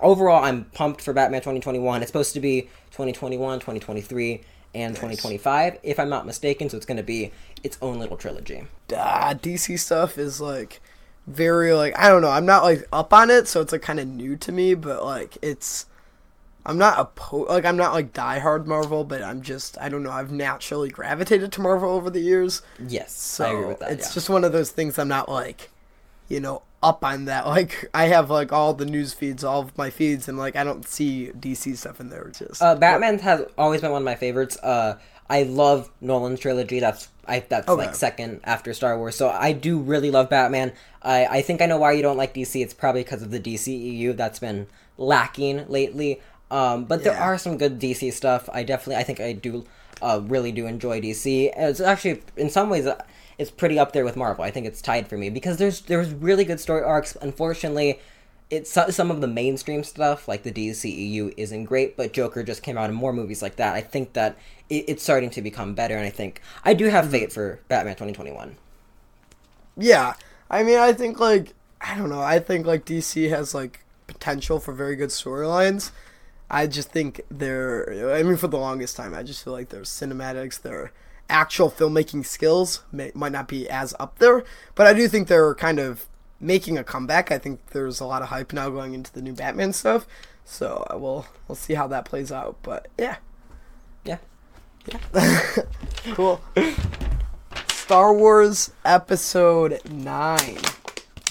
overall 0.00 0.42
I'm 0.42 0.64
pumped 0.66 1.02
for 1.02 1.12
Batman 1.12 1.40
2021. 1.42 2.02
It's 2.02 2.08
supposed 2.08 2.32
to 2.34 2.40
be 2.40 2.62
2021, 2.92 3.58
2023, 3.60 4.40
and 4.74 4.94
2025, 4.94 5.78
if 5.82 5.98
I'm 6.00 6.08
not 6.08 6.24
mistaken. 6.26 6.70
So 6.70 6.76
it's 6.78 6.86
gonna 6.86 7.02
be 7.02 7.30
its 7.62 7.76
own 7.82 7.98
little 7.98 8.16
trilogy. 8.16 8.64
uh, 8.96 9.34
DC 9.34 9.78
stuff 9.78 10.16
is 10.16 10.40
like 10.40 10.80
very 11.26 11.74
like 11.74 11.98
I 11.98 12.08
don't 12.08 12.22
know. 12.22 12.30
I'm 12.30 12.46
not 12.46 12.62
like 12.62 12.86
up 12.92 13.12
on 13.12 13.30
it, 13.30 13.48
so 13.48 13.60
it's 13.60 13.72
like 13.72 13.82
kind 13.82 14.00
of 14.00 14.08
new 14.08 14.36
to 14.36 14.50
me. 14.52 14.74
But 14.74 15.04
like 15.04 15.36
it's, 15.42 15.86
I'm 16.64 16.78
not 16.78 16.98
a 17.00 17.04
po- 17.06 17.46
like 17.48 17.64
I'm 17.64 17.76
not 17.76 17.92
like 17.92 18.12
diehard 18.12 18.66
Marvel, 18.66 19.02
but 19.04 19.22
I'm 19.22 19.42
just 19.42 19.76
I 19.80 19.88
don't 19.88 20.02
know. 20.02 20.10
I've 20.12 20.30
naturally 20.32 20.90
gravitated 20.90 21.50
to 21.52 21.60
Marvel 21.60 21.90
over 21.90 22.08
the 22.10 22.20
years, 22.20 22.62
Yes, 22.78 23.12
so 23.12 23.44
I 23.44 23.48
agree 23.50 23.64
with 23.66 23.78
that. 23.80 23.92
it's 23.92 24.08
yeah. 24.08 24.14
just 24.14 24.30
one 24.30 24.44
of 24.44 24.52
those 24.52 24.70
things. 24.70 24.98
I'm 24.98 25.08
not 25.08 25.28
like, 25.28 25.70
you 26.28 26.38
know, 26.40 26.62
up 26.82 27.04
on 27.04 27.24
that. 27.24 27.46
Like 27.52 27.90
I 27.92 28.04
have 28.06 28.30
like 28.30 28.52
all 28.52 28.74
the 28.74 28.86
news 28.86 29.12
feeds, 29.12 29.42
all 29.42 29.60
of 29.62 29.76
my 29.76 29.90
feeds, 29.90 30.28
and 30.28 30.38
like 30.38 30.54
I 30.56 30.62
don't 30.64 30.86
see 30.86 31.32
DC 31.36 31.76
stuff 31.76 32.00
in 32.00 32.10
there. 32.10 32.22
It's 32.28 32.38
just 32.38 32.62
Uh, 32.62 32.74
Batman 32.76 33.18
has 33.20 33.44
always 33.58 33.80
been 33.80 33.90
one 33.90 34.02
of 34.02 34.06
my 34.06 34.14
favorites. 34.14 34.56
Uh, 34.62 34.98
I 35.28 35.42
love 35.44 35.90
Nolan's 36.00 36.40
trilogy. 36.40 36.78
That's 36.78 37.08
I 37.26 37.40
that's 37.40 37.68
Okay. 37.68 37.86
like 37.86 37.94
second 37.96 38.40
after 38.44 38.72
Star 38.74 38.96
Wars. 38.98 39.16
So 39.16 39.28
I 39.30 39.52
do 39.52 39.78
really 39.80 40.10
love 40.12 40.28
Batman. 40.30 40.72
I 41.02 41.26
I 41.26 41.42
think 41.42 41.60
I 41.60 41.66
know 41.66 41.78
why 41.78 41.92
you 41.92 42.02
don't 42.02 42.16
like 42.16 42.34
DC. 42.34 42.62
It's 42.62 42.74
probably 42.74 43.02
because 43.02 43.22
of 43.22 43.30
the 43.32 43.40
DCEU 43.40 44.16
that's 44.16 44.38
been 44.38 44.66
lacking 44.98 45.66
lately. 45.68 46.20
Um, 46.52 46.84
but 46.84 47.02
there 47.02 47.16
are 47.16 47.38
some 47.38 47.56
good 47.56 47.80
DC 47.80 48.12
stuff. 48.12 48.50
I 48.52 48.62
definitely 48.62 48.96
I 48.96 49.04
think 49.04 49.20
I 49.20 49.32
do 49.32 49.64
uh, 50.02 50.20
really 50.22 50.52
do 50.52 50.66
enjoy 50.66 51.00
DC. 51.00 51.50
It's 51.56 51.80
actually 51.80 52.22
in 52.36 52.50
some 52.50 52.68
ways 52.68 52.86
uh, 52.86 53.02
it's 53.38 53.50
pretty 53.50 53.78
up 53.78 53.92
there 53.92 54.04
with 54.04 54.16
Marvel. 54.16 54.44
I 54.44 54.50
think 54.50 54.66
it's 54.66 54.82
tied 54.82 55.08
for 55.08 55.16
me 55.16 55.30
because 55.30 55.56
there's 55.56 55.80
there's 55.80 56.12
really 56.12 56.44
good 56.44 56.60
story 56.60 56.82
arcs. 56.82 57.16
Unfortunately, 57.22 58.00
it's 58.50 58.70
some 58.70 59.10
of 59.10 59.22
the 59.22 59.26
mainstream 59.26 59.82
stuff 59.82 60.28
like 60.28 60.42
the 60.42 60.52
DCEU 60.52 61.32
isn't 61.38 61.64
great, 61.64 61.96
but 61.96 62.12
Joker 62.12 62.42
just 62.42 62.62
came 62.62 62.76
out 62.76 62.90
in 62.90 62.94
more 62.94 63.14
movies 63.14 63.40
like 63.40 63.56
that. 63.56 63.74
I 63.74 63.80
think 63.80 64.12
that 64.12 64.36
it, 64.68 64.84
it's 64.88 65.02
starting 65.02 65.30
to 65.30 65.40
become 65.40 65.72
better, 65.74 65.96
and 65.96 66.04
I 66.04 66.10
think 66.10 66.42
I 66.66 66.74
do 66.74 66.90
have 66.90 67.10
faith 67.10 67.32
for 67.32 67.60
Batman 67.68 67.94
2021. 67.94 68.56
Yeah, 69.78 70.16
I 70.50 70.64
mean, 70.64 70.78
I 70.78 70.92
think 70.92 71.18
like 71.18 71.54
I 71.80 71.96
don't 71.96 72.10
know. 72.10 72.20
I 72.20 72.40
think 72.40 72.66
like 72.66 72.84
DC 72.84 73.30
has 73.30 73.54
like 73.54 73.86
potential 74.06 74.60
for 74.60 74.74
very 74.74 74.96
good 74.96 75.08
storylines. 75.08 75.92
I 76.52 76.66
just 76.66 76.90
think 76.90 77.22
they're. 77.30 78.14
I 78.14 78.22
mean, 78.22 78.36
for 78.36 78.46
the 78.46 78.58
longest 78.58 78.94
time, 78.94 79.14
I 79.14 79.22
just 79.22 79.42
feel 79.42 79.54
like 79.54 79.70
their 79.70 79.82
cinematics, 79.82 80.60
their 80.60 80.92
actual 81.30 81.70
filmmaking 81.70 82.26
skills 82.26 82.82
may, 82.92 83.10
might 83.14 83.32
not 83.32 83.48
be 83.48 83.68
as 83.70 83.94
up 83.98 84.18
there. 84.18 84.44
But 84.74 84.86
I 84.86 84.92
do 84.92 85.08
think 85.08 85.28
they're 85.28 85.54
kind 85.54 85.78
of 85.78 86.06
making 86.38 86.76
a 86.76 86.84
comeback. 86.84 87.32
I 87.32 87.38
think 87.38 87.70
there's 87.70 88.00
a 88.00 88.04
lot 88.04 88.20
of 88.20 88.28
hype 88.28 88.52
now 88.52 88.68
going 88.68 88.92
into 88.92 89.10
the 89.10 89.22
new 89.22 89.32
Batman 89.32 89.72
stuff. 89.72 90.06
So 90.44 90.86
uh, 90.92 90.98
we'll 90.98 91.26
we'll 91.48 91.56
see 91.56 91.72
how 91.72 91.86
that 91.88 92.04
plays 92.04 92.30
out. 92.30 92.56
But 92.62 92.88
yeah, 92.98 93.16
yeah, 94.04 94.18
Yeah. 94.86 95.62
cool. 96.12 96.42
Star 97.68 98.12
Wars 98.12 98.72
Episode 98.84 99.80
Nine. 99.90 100.58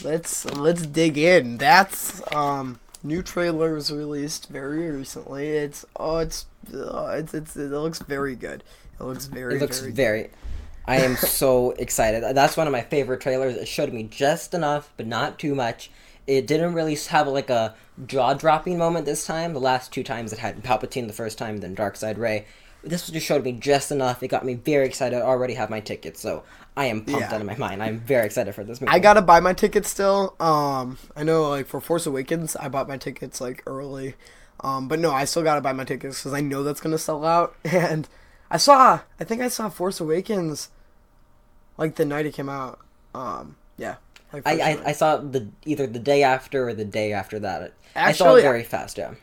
Let's 0.04 0.46
let's 0.46 0.86
dig 0.88 1.18
in. 1.18 1.58
That's 1.58 2.22
um 2.36 2.80
new 3.04 3.22
trailer 3.22 3.74
was 3.74 3.92
released 3.92 4.50
very 4.50 4.90
recently. 4.90 5.50
It's 5.50 5.86
oh, 5.96 6.18
it's 6.18 6.46
oh, 6.74 7.08
it's, 7.08 7.34
it's 7.34 7.56
it 7.56 7.72
looks 7.72 8.00
very 8.00 8.36
good. 8.36 8.64
It 9.00 9.04
looks 9.04 9.26
very. 9.26 9.56
It 9.56 9.62
looks 9.62 9.80
very. 9.80 9.92
very. 9.92 10.30
I 10.86 10.98
am 10.98 11.16
so 11.18 11.72
excited. 11.72 12.24
That's 12.36 12.58
one 12.58 12.68
of 12.68 12.72
my 12.72 12.82
favorite 12.82 13.22
trailers. 13.22 13.56
It 13.56 13.68
showed 13.68 13.94
me 13.94 14.04
just 14.04 14.54
enough, 14.54 14.92
but 14.98 15.08
not 15.08 15.40
too 15.40 15.56
much. 15.56 15.92
It 16.28 16.48
didn't 16.48 16.74
really 16.74 16.96
have 16.96 17.28
like 17.28 17.50
a 17.50 17.76
jaw 18.06 18.34
dropping 18.34 18.78
moment 18.78 19.06
this 19.06 19.26
time. 19.26 19.54
The 19.54 19.60
last 19.60 19.92
two 19.92 20.04
times 20.04 20.32
it 20.32 20.40
had 20.40 20.64
Palpatine 20.64 21.08
the 21.08 21.14
first 21.14 21.38
time, 21.38 21.58
then 21.58 21.74
Dark 21.74 21.96
Side 21.96 22.18
Rey. 22.18 22.46
This 22.84 23.08
just 23.10 23.26
showed 23.26 23.44
me 23.44 23.52
just 23.54 23.92
enough. 23.92 24.24
It 24.24 24.30
got 24.30 24.44
me 24.46 24.56
very 24.56 24.86
excited. 24.88 25.18
I 25.20 25.22
already 25.22 25.54
have 25.54 25.70
my 25.70 25.80
tickets, 25.82 26.20
so 26.20 26.44
I 26.76 26.86
am 26.86 27.06
pumped 27.06 27.22
Yeah. 27.22 27.34
out 27.36 27.42
of 27.42 27.46
my 27.48 27.56
mind. 27.56 27.84
I'm 27.84 28.00
very 28.00 28.26
excited 28.26 28.56
for 28.56 28.64
this 28.64 28.82
movie. 28.82 28.92
I 28.92 29.00
gotta 29.00 29.22
buy 29.22 29.40
my 29.40 29.54
tickets 29.54 29.90
still. 29.90 30.36
Um, 30.40 30.98
I 31.16 31.24
know 31.24 31.50
like 31.50 31.68
for 31.68 31.80
Force 31.80 32.06
Awakens, 32.08 32.56
I 32.56 32.70
bought 32.70 32.88
my 32.88 32.98
tickets 32.98 33.40
like 33.40 33.62
early. 33.68 34.16
Um, 34.62 34.88
but 34.88 35.00
no, 35.00 35.12
I 35.12 35.26
still 35.26 35.44
gotta 35.44 35.62
buy 35.62 35.74
my 35.74 35.84
tickets 35.84 36.20
because 36.20 36.34
I 36.34 36.42
know 36.42 36.64
that's 36.64 36.82
gonna 36.82 36.98
sell 36.98 37.24
out. 37.26 37.56
And 37.66 38.08
I 38.50 38.58
saw, 38.58 39.00
I 39.20 39.24
think 39.24 39.42
I 39.42 39.48
saw 39.48 39.70
Force 39.70 40.00
Awakens, 40.00 40.70
like 41.78 41.96
the 41.96 42.06
night 42.06 42.26
it 42.26 42.34
came 42.34 42.50
out. 42.50 42.80
Um, 43.14 43.56
yeah. 43.78 43.96
Like 44.34 44.44
I, 44.48 44.52
I. 44.72 44.82
I 44.88 44.92
saw 44.94 45.18
the 45.18 45.50
either 45.66 45.86
the 45.88 46.00
day 46.00 46.24
after 46.24 46.68
or 46.70 46.74
the 46.74 46.86
day 46.86 47.12
after 47.14 47.38
that. 47.40 47.74
I 47.96 48.12
saw 48.14 48.36
it 48.36 48.42
very 48.42 48.64
fast. 48.64 48.98
Yeah. 48.98 49.14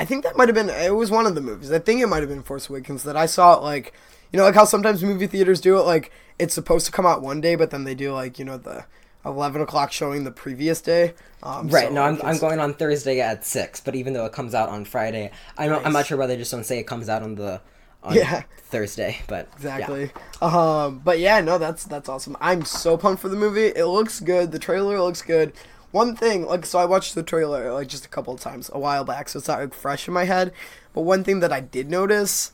I 0.00 0.04
think 0.04 0.24
that 0.24 0.36
might 0.36 0.48
have 0.48 0.54
been 0.54 0.70
it 0.70 0.94
was 0.94 1.10
one 1.10 1.26
of 1.26 1.34
the 1.36 1.40
movies. 1.40 1.70
I 1.70 1.78
think 1.78 2.00
it 2.00 2.06
might 2.08 2.20
have 2.20 2.28
been 2.28 2.42
Force 2.42 2.68
Awakens 2.68 3.02
that 3.04 3.16
I 3.16 3.26
saw 3.26 3.56
it 3.58 3.62
like 3.62 3.92
you 4.32 4.36
know 4.38 4.44
like 4.44 4.54
how 4.54 4.64
sometimes 4.64 5.04
movie 5.04 5.26
theaters 5.28 5.60
do 5.60 5.78
it 5.78 5.82
like 5.82 6.10
it's 6.38 6.54
supposed 6.54 6.86
to 6.86 6.92
come 6.92 7.06
out 7.06 7.20
one 7.22 7.40
day 7.40 7.54
but 7.54 7.70
then 7.70 7.84
they 7.84 7.94
do 7.94 8.12
like 8.12 8.38
you 8.38 8.44
know 8.44 8.56
the 8.56 8.84
eleven 9.24 9.60
o'clock 9.60 9.92
showing 9.92 10.24
the 10.24 10.30
previous 10.30 10.80
day. 10.80 11.12
Um, 11.42 11.68
Right. 11.68 11.88
so, 11.88 11.92
no, 11.94 12.02
I'm, 12.02 12.20
I'm 12.22 12.38
going 12.38 12.58
on 12.58 12.72
Thursday 12.74 13.20
at 13.20 13.44
six. 13.44 13.80
But 13.80 13.94
even 13.94 14.14
though 14.14 14.24
it 14.24 14.32
comes 14.32 14.54
out 14.54 14.70
on 14.70 14.84
Friday, 14.86 15.30
I'm 15.58 15.68
not, 15.70 15.84
I'm 15.86 15.92
not 15.92 16.06
sure 16.06 16.16
why 16.18 16.26
they 16.26 16.36
just 16.38 16.50
don't 16.50 16.64
say 16.64 16.78
it 16.78 16.86
comes 16.86 17.08
out 17.10 17.22
on 17.22 17.34
the 17.34 17.60
on 18.02 18.14
Yeah. 18.16 18.44
Thursday. 18.64 19.18
But 19.26 19.48
yeah. 19.62 19.76
Exactly. 19.76 20.10
Um, 20.40 21.00
but 21.04 21.18
yeah, 21.18 21.40
no, 21.42 21.58
that's 21.58 21.84
that's 21.84 22.08
awesome. 22.08 22.36
I'm 22.40 22.64
so 22.64 22.96
pumped 22.96 23.20
for 23.20 23.28
the 23.28 23.36
movie. 23.36 23.66
It 23.66 23.84
looks 23.84 24.20
good. 24.20 24.52
The 24.52 24.58
trailer 24.58 24.98
looks 25.02 25.20
good. 25.20 25.52
One 25.92 26.14
thing, 26.14 26.46
like, 26.46 26.66
so 26.66 26.78
I 26.78 26.84
watched 26.84 27.14
the 27.14 27.22
trailer 27.22 27.72
like 27.72 27.88
just 27.88 28.04
a 28.06 28.08
couple 28.08 28.32
of 28.32 28.40
times 28.40 28.70
a 28.72 28.78
while 28.78 29.04
back, 29.04 29.28
so 29.28 29.38
it's 29.38 29.48
not 29.48 29.60
like 29.60 29.74
fresh 29.74 30.06
in 30.06 30.14
my 30.14 30.24
head. 30.24 30.52
But 30.92 31.02
one 31.02 31.24
thing 31.24 31.40
that 31.40 31.52
I 31.52 31.60
did 31.60 31.90
notice, 31.90 32.52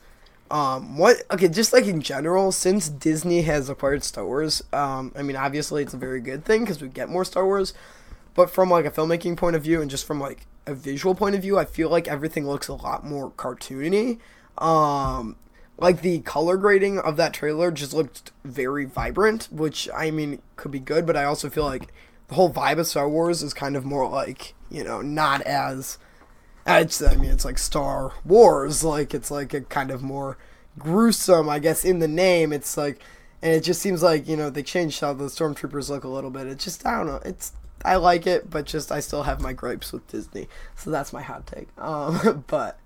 um, 0.50 0.96
what 0.96 1.22
okay, 1.30 1.48
just 1.48 1.72
like 1.72 1.84
in 1.86 2.00
general, 2.00 2.50
since 2.52 2.88
Disney 2.88 3.42
has 3.42 3.68
acquired 3.68 4.04
Star 4.04 4.24
Wars, 4.24 4.62
um, 4.72 5.12
I 5.14 5.22
mean, 5.22 5.36
obviously 5.36 5.82
it's 5.82 5.94
a 5.94 5.98
very 5.98 6.20
good 6.20 6.44
thing 6.44 6.62
because 6.62 6.80
we 6.80 6.88
get 6.88 7.08
more 7.10 7.24
Star 7.24 7.44
Wars. 7.44 7.74
But 8.34 8.50
from 8.50 8.70
like 8.70 8.84
a 8.84 8.90
filmmaking 8.90 9.36
point 9.36 9.56
of 9.56 9.62
view 9.62 9.80
and 9.80 9.90
just 9.90 10.06
from 10.06 10.20
like 10.20 10.46
a 10.66 10.74
visual 10.74 11.14
point 11.14 11.34
of 11.34 11.42
view, 11.42 11.58
I 11.58 11.64
feel 11.64 11.88
like 11.88 12.08
everything 12.08 12.46
looks 12.46 12.68
a 12.68 12.74
lot 12.74 13.04
more 13.04 13.30
cartoony. 13.30 14.18
Um, 14.58 15.36
like 15.78 16.02
the 16.02 16.20
color 16.20 16.56
grading 16.56 16.98
of 16.98 17.16
that 17.16 17.32
trailer 17.32 17.70
just 17.70 17.92
looked 17.92 18.32
very 18.44 18.84
vibrant, 18.84 19.48
which 19.50 19.88
I 19.94 20.10
mean 20.10 20.40
could 20.56 20.70
be 20.70 20.80
good, 20.80 21.06
but 21.06 21.16
I 21.16 21.24
also 21.24 21.50
feel 21.50 21.64
like 21.64 21.92
the 22.28 22.34
whole 22.34 22.52
vibe 22.52 22.78
of 22.78 22.86
Star 22.86 23.08
Wars 23.08 23.42
is 23.42 23.54
kind 23.54 23.76
of 23.76 23.84
more 23.84 24.08
like 24.08 24.54
you 24.70 24.82
know 24.82 25.00
not 25.00 25.42
as 25.42 25.98
it's 26.66 27.00
I 27.00 27.14
mean 27.14 27.30
it's 27.30 27.44
like 27.44 27.58
Star 27.58 28.12
Wars, 28.24 28.82
like 28.82 29.14
it's 29.14 29.30
like 29.30 29.54
a 29.54 29.60
kind 29.60 29.90
of 29.90 30.02
more 30.02 30.36
gruesome, 30.78 31.48
I 31.48 31.58
guess, 31.58 31.84
in 31.84 32.00
the 32.00 32.08
name. 32.08 32.52
It's 32.52 32.76
like, 32.76 33.00
and 33.42 33.52
it 33.52 33.60
just 33.60 33.80
seems 33.80 34.02
like 34.02 34.26
you 34.26 34.36
know 34.36 34.50
they 34.50 34.62
changed 34.62 35.00
how 35.00 35.12
the 35.12 35.26
stormtroopers 35.26 35.88
look 35.88 36.04
a 36.04 36.08
little 36.08 36.30
bit. 36.30 36.46
It's 36.46 36.64
just 36.64 36.84
I 36.84 36.98
don't 36.98 37.06
know. 37.06 37.20
It's 37.24 37.52
I 37.84 37.96
like 37.96 38.26
it, 38.26 38.50
but 38.50 38.66
just 38.66 38.90
I 38.90 39.00
still 39.00 39.22
have 39.24 39.40
my 39.40 39.52
gripes 39.52 39.92
with 39.92 40.06
Disney, 40.08 40.48
so 40.74 40.90
that's 40.90 41.12
my 41.12 41.22
hot 41.22 41.46
take. 41.46 41.68
Um, 41.78 42.44
but 42.48 42.78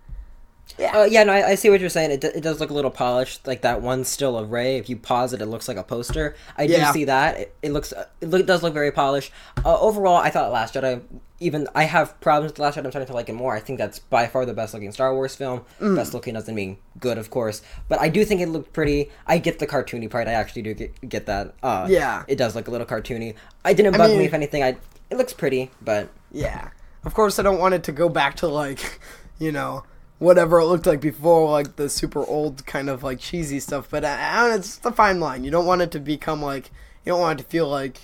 Uh, 0.78 1.04
yeah, 1.10 1.24
no, 1.24 1.32
I, 1.32 1.50
I 1.50 1.54
see 1.54 1.68
what 1.70 1.80
you're 1.80 1.90
saying. 1.90 2.10
It, 2.10 2.20
d- 2.20 2.28
it 2.34 2.42
does 2.42 2.60
look 2.60 2.70
a 2.70 2.74
little 2.74 2.90
polished, 2.90 3.46
like 3.46 3.62
that 3.62 3.82
one 3.82 4.04
still 4.04 4.36
of 4.38 4.50
Rey. 4.50 4.76
If 4.76 4.88
you 4.88 4.96
pause 4.96 5.32
it, 5.32 5.40
it 5.42 5.46
looks 5.46 5.68
like 5.68 5.76
a 5.76 5.82
poster. 5.84 6.34
I 6.56 6.66
do 6.66 6.82
see 6.92 7.04
that. 7.04 7.38
It, 7.38 7.54
it 7.62 7.72
looks, 7.72 7.92
it 8.20 8.28
look, 8.30 8.46
does 8.46 8.62
look 8.62 8.72
very 8.74 8.90
polished. 8.92 9.32
Uh, 9.64 9.78
overall, 9.80 10.16
I 10.16 10.30
thought 10.30 10.50
Last 10.52 10.74
Jedi. 10.74 11.02
Even 11.42 11.66
I 11.74 11.84
have 11.84 12.20
problems 12.20 12.52
with 12.52 12.58
Last 12.58 12.76
Jedi. 12.76 12.84
I'm 12.84 12.90
starting 12.92 13.06
to 13.06 13.14
like 13.14 13.28
it 13.30 13.32
more. 13.34 13.54
I 13.54 13.60
think 13.60 13.78
that's 13.78 13.98
by 13.98 14.26
far 14.26 14.44
the 14.44 14.52
best 14.52 14.74
looking 14.74 14.92
Star 14.92 15.14
Wars 15.14 15.34
film. 15.34 15.62
Mm. 15.80 15.96
Best 15.96 16.12
looking 16.12 16.34
doesn't 16.34 16.54
mean 16.54 16.76
good, 16.98 17.16
of 17.18 17.30
course, 17.30 17.62
but 17.88 17.98
I 17.98 18.08
do 18.10 18.24
think 18.26 18.40
it 18.42 18.48
looked 18.48 18.72
pretty. 18.74 19.10
I 19.26 19.38
get 19.38 19.58
the 19.58 19.66
cartoony 19.66 20.10
part. 20.10 20.28
I 20.28 20.32
actually 20.32 20.62
do 20.62 20.74
get, 20.74 21.08
get 21.08 21.26
that. 21.26 21.54
Uh, 21.62 21.86
Yeah. 21.88 22.24
it 22.28 22.36
does 22.36 22.54
look 22.54 22.68
a 22.68 22.70
little 22.70 22.86
cartoony. 22.86 23.34
I 23.64 23.72
didn't 23.72 23.94
I 23.94 23.98
bug 23.98 24.10
mean- 24.10 24.18
me 24.18 24.24
if 24.26 24.34
anything. 24.34 24.62
I 24.62 24.76
it 25.08 25.16
looks 25.16 25.32
pretty, 25.32 25.70
but 25.80 26.10
Yeah. 26.30 26.68
Of 27.04 27.14
course, 27.14 27.38
I 27.38 27.42
don't 27.42 27.58
want 27.58 27.72
it 27.72 27.84
to 27.84 27.92
go 27.92 28.10
back 28.10 28.36
to 28.36 28.46
like, 28.46 29.00
you 29.38 29.50
know, 29.50 29.84
whatever 30.20 30.60
it 30.60 30.66
looked 30.66 30.86
like 30.86 31.00
before, 31.00 31.50
like 31.50 31.74
the 31.76 31.88
super 31.88 32.24
old 32.24 32.64
kind 32.66 32.88
of 32.88 33.02
like 33.02 33.18
cheesy 33.18 33.58
stuff. 33.58 33.88
But 33.90 34.04
I, 34.04 34.38
I 34.38 34.48
don't 34.48 34.58
it's 34.58 34.76
the 34.76 34.92
fine 34.92 35.18
line. 35.18 35.42
You 35.42 35.50
don't 35.50 35.66
want 35.66 35.82
it 35.82 35.90
to 35.92 35.98
become 35.98 36.40
like, 36.40 36.70
you 37.04 37.10
don't 37.10 37.20
want 37.20 37.40
it 37.40 37.42
to 37.42 37.48
feel 37.48 37.66
like, 37.68 37.98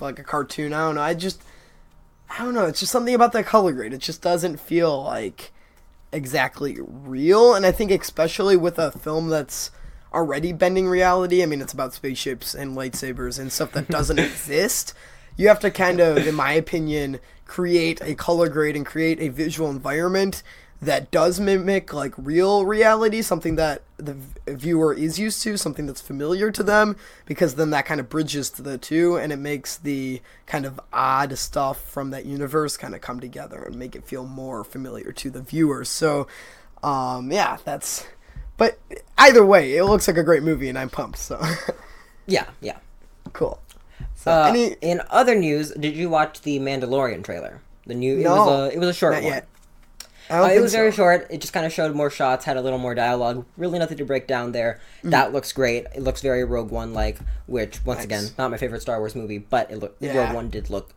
like 0.00 0.18
a 0.18 0.24
cartoon. 0.24 0.72
I 0.72 0.78
don't 0.78 0.96
know. 0.96 1.02
I 1.02 1.14
just, 1.14 1.42
I 2.30 2.38
don't 2.38 2.54
know. 2.54 2.64
It's 2.64 2.80
just 2.80 2.90
something 2.90 3.14
about 3.14 3.32
that 3.32 3.44
color 3.46 3.72
grade. 3.72 3.92
It 3.92 3.98
just 3.98 4.22
doesn't 4.22 4.58
feel 4.58 5.04
like 5.04 5.52
exactly 6.12 6.78
real. 6.80 7.54
And 7.54 7.66
I 7.66 7.72
think 7.72 7.90
especially 7.90 8.56
with 8.56 8.78
a 8.78 8.90
film 8.90 9.28
that's 9.28 9.70
already 10.14 10.52
bending 10.52 10.88
reality. 10.88 11.42
I 11.42 11.46
mean, 11.46 11.60
it's 11.60 11.74
about 11.74 11.92
spaceships 11.92 12.54
and 12.54 12.74
lightsabers 12.76 13.38
and 13.38 13.52
stuff 13.52 13.72
that 13.72 13.88
doesn't 13.88 14.18
exist. 14.18 14.94
You 15.36 15.48
have 15.48 15.60
to 15.60 15.70
kind 15.70 16.00
of, 16.00 16.26
in 16.26 16.34
my 16.34 16.52
opinion, 16.52 17.20
create 17.44 18.00
a 18.00 18.14
color 18.14 18.48
grade 18.48 18.76
and 18.76 18.86
create 18.86 19.20
a 19.20 19.28
visual 19.28 19.70
environment 19.70 20.42
that 20.82 21.10
does 21.10 21.38
mimic 21.38 21.92
like 21.92 22.14
real 22.16 22.64
reality, 22.64 23.20
something 23.22 23.56
that 23.56 23.82
the 23.98 24.16
viewer 24.48 24.94
is 24.94 25.18
used 25.18 25.42
to, 25.42 25.58
something 25.58 25.86
that's 25.86 26.00
familiar 26.00 26.50
to 26.50 26.62
them, 26.62 26.96
because 27.26 27.56
then 27.56 27.70
that 27.70 27.84
kind 27.84 28.00
of 28.00 28.08
bridges 28.08 28.48
to 28.50 28.62
the 28.62 28.78
two 28.78 29.16
and 29.16 29.32
it 29.32 29.36
makes 29.36 29.76
the 29.76 30.22
kind 30.46 30.64
of 30.64 30.80
odd 30.92 31.36
stuff 31.36 31.80
from 31.84 32.10
that 32.10 32.24
universe 32.24 32.76
kind 32.78 32.94
of 32.94 33.02
come 33.02 33.20
together 33.20 33.62
and 33.62 33.76
make 33.76 33.94
it 33.94 34.04
feel 34.04 34.24
more 34.26 34.64
familiar 34.64 35.12
to 35.12 35.30
the 35.30 35.42
viewer. 35.42 35.84
So, 35.84 36.26
um, 36.82 37.30
yeah, 37.30 37.58
that's. 37.64 38.06
But 38.56 38.78
either 39.18 39.44
way, 39.44 39.76
it 39.76 39.84
looks 39.84 40.06
like 40.08 40.18
a 40.18 40.22
great 40.22 40.42
movie, 40.42 40.68
and 40.68 40.78
I'm 40.78 40.90
pumped. 40.90 41.18
So, 41.18 41.40
yeah, 42.26 42.46
yeah. 42.60 42.78
cool. 43.32 43.60
So, 44.14 44.32
Uh, 44.32 44.42
any 44.42 44.76
in 44.80 45.02
other 45.10 45.34
news, 45.34 45.72
did 45.72 45.96
you 45.96 46.08
watch 46.10 46.42
the 46.42 46.58
Mandalorian 46.58 47.24
trailer? 47.24 47.60
The 47.86 47.94
new 47.94 48.18
it 48.18 48.24
No, 48.24 48.30
was 48.30 48.46
a 48.46 48.70
it 48.72 48.78
was 48.78 48.88
a 48.88 48.94
short 48.94 49.22
one. 49.22 49.24
yet. 49.24 49.48
I 50.30 50.38
Uh, 50.40 50.48
it 50.48 50.60
was 50.60 50.72
very 50.72 50.92
so. 50.92 50.96
short. 50.96 51.26
It 51.30 51.40
just 51.40 51.52
kind 51.52 51.66
of 51.66 51.72
showed 51.72 51.94
more 51.94 52.08
shots, 52.10 52.44
had 52.44 52.56
a 52.56 52.62
little 52.62 52.78
more 52.78 52.94
dialogue. 52.94 53.44
Really 53.56 53.78
nothing 53.78 53.98
to 53.98 54.04
break 54.04 54.26
down 54.26 54.52
there. 54.52 54.80
Mm. 55.04 55.10
That 55.10 55.32
looks 55.32 55.52
great. 55.52 55.86
It 55.94 56.02
looks 56.02 56.20
very 56.22 56.44
Rogue 56.44 56.70
One 56.70 56.92
like, 56.94 57.18
which 57.46 57.84
once 57.84 57.98
Nice. 57.98 58.04
again, 58.06 58.24
not 58.38 58.50
my 58.50 58.56
favorite 58.56 58.80
Star 58.82 58.98
Wars 58.98 59.14
movie, 59.16 59.38
but 59.38 59.70
it 59.70 59.78
look 59.78 59.96
Yeah. 60.00 60.16
Rogue 60.26 60.34
One 60.34 60.48
did 60.50 60.70
look 60.70 60.92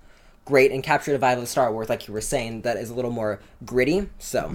great 0.45 0.71
and 0.71 0.83
captured 0.83 1.19
the 1.19 1.25
vibe 1.25 1.39
of 1.41 1.47
Star 1.47 1.71
Wars, 1.71 1.89
like 1.89 2.07
you 2.07 2.13
were 2.13 2.21
saying, 2.21 2.61
that 2.61 2.77
is 2.77 2.89
a 2.89 2.93
little 2.93 3.11
more 3.11 3.39
gritty. 3.65 4.09
So, 4.19 4.45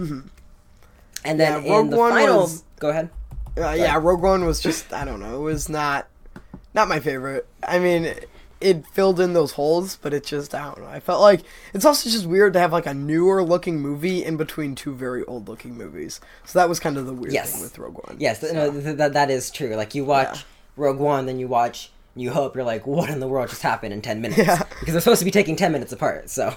and 1.24 1.40
then 1.40 1.62
Mm-hmm. 1.62 1.66
Yeah, 1.66 1.72
Rogue 1.72 1.84
in 1.86 1.90
the 1.90 1.96
One 1.96 2.12
final, 2.12 2.40
was- 2.42 2.62
go 2.78 2.88
ahead. 2.90 3.10
Uh, 3.56 3.70
yeah, 3.76 3.96
Rogue 4.00 4.22
One 4.22 4.44
was 4.44 4.60
just 4.60 4.92
I 4.92 5.04
don't 5.04 5.18
know. 5.18 5.36
It 5.36 5.42
was 5.42 5.68
not 5.68 6.06
not 6.74 6.86
my 6.88 7.00
favorite. 7.00 7.46
I 7.66 7.80
mean, 7.80 8.14
it, 8.60 8.86
filled 8.88 9.20
in 9.20 9.32
those 9.34 9.52
holes, 9.52 9.96
but 10.00 10.12
it 10.12 10.24
just 10.24 10.54
I 10.54 10.64
don't 10.64 10.80
know. 10.80 10.86
I 10.88 11.00
felt 11.00 11.20
like 11.20 11.42
it's 11.74 11.84
also 11.84 12.10
just 12.10 12.26
weird 12.26 12.52
to 12.54 12.58
have 12.58 12.72
like 12.72 12.86
a 12.86 12.94
newer 12.94 13.42
looking 13.42 13.80
movie 13.80 14.24
in 14.24 14.36
between 14.36 14.74
two 14.74 14.94
very 14.94 15.24
old 15.26 15.48
looking 15.48 15.74
movies. 15.76 16.20
So 16.44 16.58
that 16.58 16.68
was 16.68 16.80
kind 16.80 16.96
of 16.96 17.06
the 17.06 17.12
weird 17.12 17.32
Yes. 17.32 17.52
thing 17.52 17.62
with 17.62 17.78
Rogue 17.78 17.94
One. 18.08 18.16
Yes, 18.18 18.40
th- 18.40 18.52
no, 18.52 18.70
th- 18.70 18.96
th- 18.96 19.12
that 19.12 19.30
is 19.30 19.50
true. 19.50 19.74
Like 19.76 19.94
you 19.94 20.04
watch 20.04 20.28
Yeah. 20.38 20.42
Rogue 20.76 20.98
One, 20.98 21.26
then 21.26 21.38
you 21.38 21.46
watch 21.48 21.90
New 22.18 22.30
Hope. 22.30 22.54
You're 22.54 22.64
like, 22.64 22.86
what 22.86 23.08
in 23.08 23.20
the 23.20 23.26
world 23.28 23.48
just 23.48 23.62
happened 23.62 23.94
in 23.94 24.02
ten 24.02 24.20
minutes? 24.20 24.38
Yeah. 24.46 24.62
Because 24.80 24.92
they're 24.92 25.00
supposed 25.00 25.20
to 25.20 25.24
be 25.24 25.30
taking 25.30 25.56
ten 25.56 25.72
minutes 25.72 25.92
apart. 25.92 26.28
So 26.28 26.54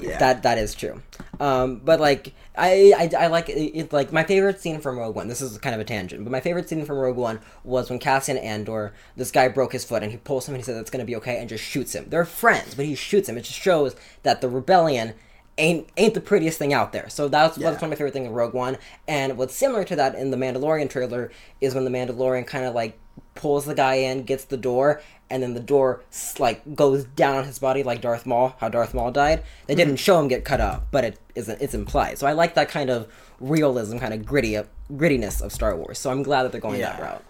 Yeah. 0.00 0.18
that 0.18 0.44
that 0.44 0.58
is 0.58 0.74
true. 0.74 1.02
Um, 1.40 1.80
but 1.84 1.98
like 2.00 2.32
I, 2.56 2.92
I 2.96 3.24
I 3.24 3.26
like 3.26 3.48
it, 3.48 3.54
it. 3.76 3.92
Like 3.92 4.12
my 4.12 4.22
favorite 4.22 4.60
scene 4.60 4.80
from 4.80 4.98
Rogue 4.98 5.16
One. 5.16 5.26
This 5.28 5.40
is 5.40 5.58
kind 5.58 5.74
of 5.74 5.80
a 5.80 5.84
tangent, 5.84 6.22
but 6.24 6.30
my 6.30 6.40
favorite 6.40 6.68
scene 6.68 6.84
from 6.84 6.98
Rogue 6.98 7.16
One 7.16 7.40
was 7.64 7.90
when 7.90 7.98
Cassian 7.98 8.36
Andor, 8.38 8.92
this 9.16 9.30
guy 9.32 9.48
broke 9.48 9.72
his 9.72 9.84
foot, 9.84 10.02
and 10.02 10.12
he 10.12 10.18
pulls 10.18 10.46
him 10.48 10.54
and 10.54 10.62
he 10.62 10.64
says 10.64 10.76
it's 10.76 10.90
gonna 10.90 11.04
be 11.04 11.16
okay, 11.16 11.38
and 11.40 11.48
just 11.48 11.64
shoots 11.64 11.94
him. 11.94 12.06
They're 12.08 12.24
friends, 12.24 12.74
but 12.74 12.84
he 12.86 12.94
shoots 12.94 13.28
him. 13.28 13.36
It 13.36 13.42
just 13.42 13.58
shows 13.58 13.96
that 14.22 14.40
the 14.40 14.48
rebellion 14.48 15.14
ain't 15.58 15.88
ain't 15.96 16.14
the 16.14 16.20
prettiest 16.20 16.58
thing 16.58 16.72
out 16.72 16.92
there. 16.92 17.08
So 17.08 17.28
that's 17.28 17.58
Yeah. 17.58 17.70
that's 17.70 17.82
one 17.82 17.88
of 17.88 17.90
my 17.90 17.96
favorite 17.96 18.12
things 18.14 18.26
in 18.28 18.32
Rogue 18.32 18.54
One. 18.54 18.78
And 19.06 19.36
what's 19.36 19.54
similar 19.54 19.84
to 19.84 19.96
that 19.96 20.14
in 20.14 20.30
the 20.30 20.36
Mandalorian 20.36 20.88
trailer 20.88 21.30
is 21.60 21.74
when 21.74 21.84
the 21.84 21.90
Mandalorian 21.90 22.46
kind 22.46 22.64
of 22.64 22.74
like 22.74 22.98
pulls 23.34 23.64
the 23.66 23.74
guy 23.74 23.94
in, 23.94 24.22
gets 24.24 24.44
the 24.44 24.56
door, 24.56 25.00
and 25.30 25.42
then 25.42 25.54
the 25.54 25.60
door 25.60 26.02
like 26.38 26.74
goes 26.74 27.04
down 27.04 27.36
on 27.36 27.44
his 27.44 27.58
body 27.58 27.82
like 27.82 28.00
Darth 28.00 28.24
Maul, 28.26 28.54
how 28.60 28.68
Darth 28.68 28.94
Maul 28.94 29.10
died. 29.10 29.42
They 29.66 29.74
didn't 29.74 29.96
show 29.96 30.18
him 30.20 30.28
get 30.28 30.44
cut 30.44 30.60
up, 30.60 30.86
but 30.90 31.04
it 31.04 31.18
isn't 31.34 31.60
it's 31.60 31.74
implied. 31.74 32.18
So 32.18 32.26
I 32.26 32.32
like 32.32 32.54
that 32.54 32.68
kind 32.68 32.90
of 32.90 33.06
realism, 33.40 33.98
kind 33.98 34.14
of 34.14 34.24
gritty 34.24 34.58
grittiness 34.92 35.42
of 35.42 35.52
Star 35.52 35.76
Wars. 35.76 35.98
So 35.98 36.10
I'm 36.10 36.22
glad 36.22 36.44
that 36.44 36.52
they're 36.52 36.60
going 36.60 36.80
that 36.80 37.00
route. 37.00 37.22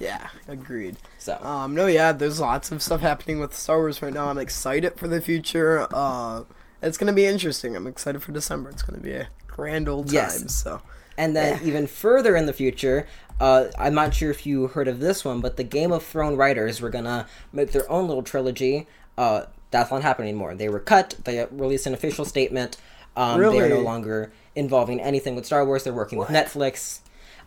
Yeah, 0.00 0.28
agreed. 0.46 0.96
So 1.18 1.36
Um, 1.42 1.74
no, 1.74 1.86
yeah, 1.86 2.12
there's 2.12 2.38
lots 2.38 2.70
of 2.70 2.80
stuff 2.82 3.00
happening 3.00 3.40
with 3.40 3.52
Star 3.56 3.78
Wars 3.78 4.00
right 4.00 4.12
now. 4.12 4.28
I'm 4.28 4.38
excited 4.38 4.94
for 4.96 5.08
the 5.08 5.20
future. 5.20 5.88
Uh, 5.92 6.44
it's 6.82 6.98
gonna 6.98 7.12
be 7.12 7.26
interesting. 7.26 7.76
I'm 7.76 7.86
excited 7.86 8.22
for 8.22 8.32
December. 8.32 8.70
It's 8.70 8.82
gonna 8.82 9.02
be 9.02 9.12
a 9.12 9.28
grand 9.46 9.88
old 9.88 10.06
time. 10.06 10.14
Yes. 10.14 10.54
So 10.54 10.80
And 11.16 11.34
then 11.34 11.60
even 11.64 11.86
further 11.86 12.36
in 12.36 12.46
the 12.46 12.52
future, 12.52 13.06
uh, 13.40 13.66
I'm 13.78 13.94
not 13.94 14.14
sure 14.14 14.30
if 14.30 14.46
you 14.46 14.68
heard 14.68 14.86
of 14.88 15.00
this 15.00 15.24
one, 15.24 15.40
but 15.40 15.56
the 15.56 15.64
Game 15.64 15.90
of 15.92 16.04
Thrones 16.04 16.36
writers 16.36 16.80
were 16.80 16.90
gonna 16.90 17.26
make 17.52 17.72
their 17.72 17.90
own 17.90 18.06
little 18.06 18.22
trilogy. 18.22 18.86
Uh, 19.16 19.42
that's 19.70 19.90
not 19.90 20.02
happening 20.02 20.28
anymore. 20.30 20.54
They 20.54 20.68
were 20.68 20.78
cut. 20.80 21.16
They 21.24 21.44
released 21.50 21.86
an 21.86 21.94
official 21.94 22.24
statement. 22.24 22.76
Um, 23.16 23.40
They 23.40 23.60
are 23.60 23.68
no 23.68 23.80
longer 23.80 24.32
involving 24.54 25.00
anything 25.00 25.34
with 25.34 25.44
Star 25.44 25.64
Wars. 25.64 25.82
They're 25.84 25.92
working 25.92 26.18
with 26.18 26.28
Netflix. 26.28 27.00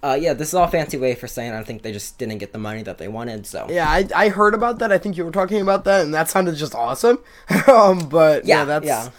Uh, 0.03 0.17
yeah, 0.19 0.33
this 0.33 0.47
is 0.47 0.53
all 0.55 0.67
fancy 0.67 0.97
way 0.97 1.13
for 1.13 1.27
saying 1.27 1.53
I 1.53 1.63
think 1.63 1.83
they 1.83 1.91
just 1.91 2.17
didn't 2.17 2.39
get 2.39 2.53
the 2.53 2.57
money 2.57 2.81
that 2.83 2.97
they 2.97 3.07
wanted. 3.07 3.45
So 3.45 3.67
yeah, 3.69 3.87
I, 3.87 4.07
I 4.15 4.29
heard 4.29 4.55
about 4.55 4.79
that. 4.79 4.91
I 4.91 4.97
think 4.97 5.15
you 5.15 5.23
were 5.23 5.31
talking 5.31 5.61
about 5.61 5.83
that, 5.83 6.03
and 6.03 6.13
that 6.13 6.29
sounded 6.29 6.55
just 6.55 6.73
awesome. 6.73 7.19
um, 7.67 8.09
but 8.09 8.45
yeah, 8.45 8.59
Yeah, 8.59 8.65
that's 8.65 8.85
yeah. 8.85 9.09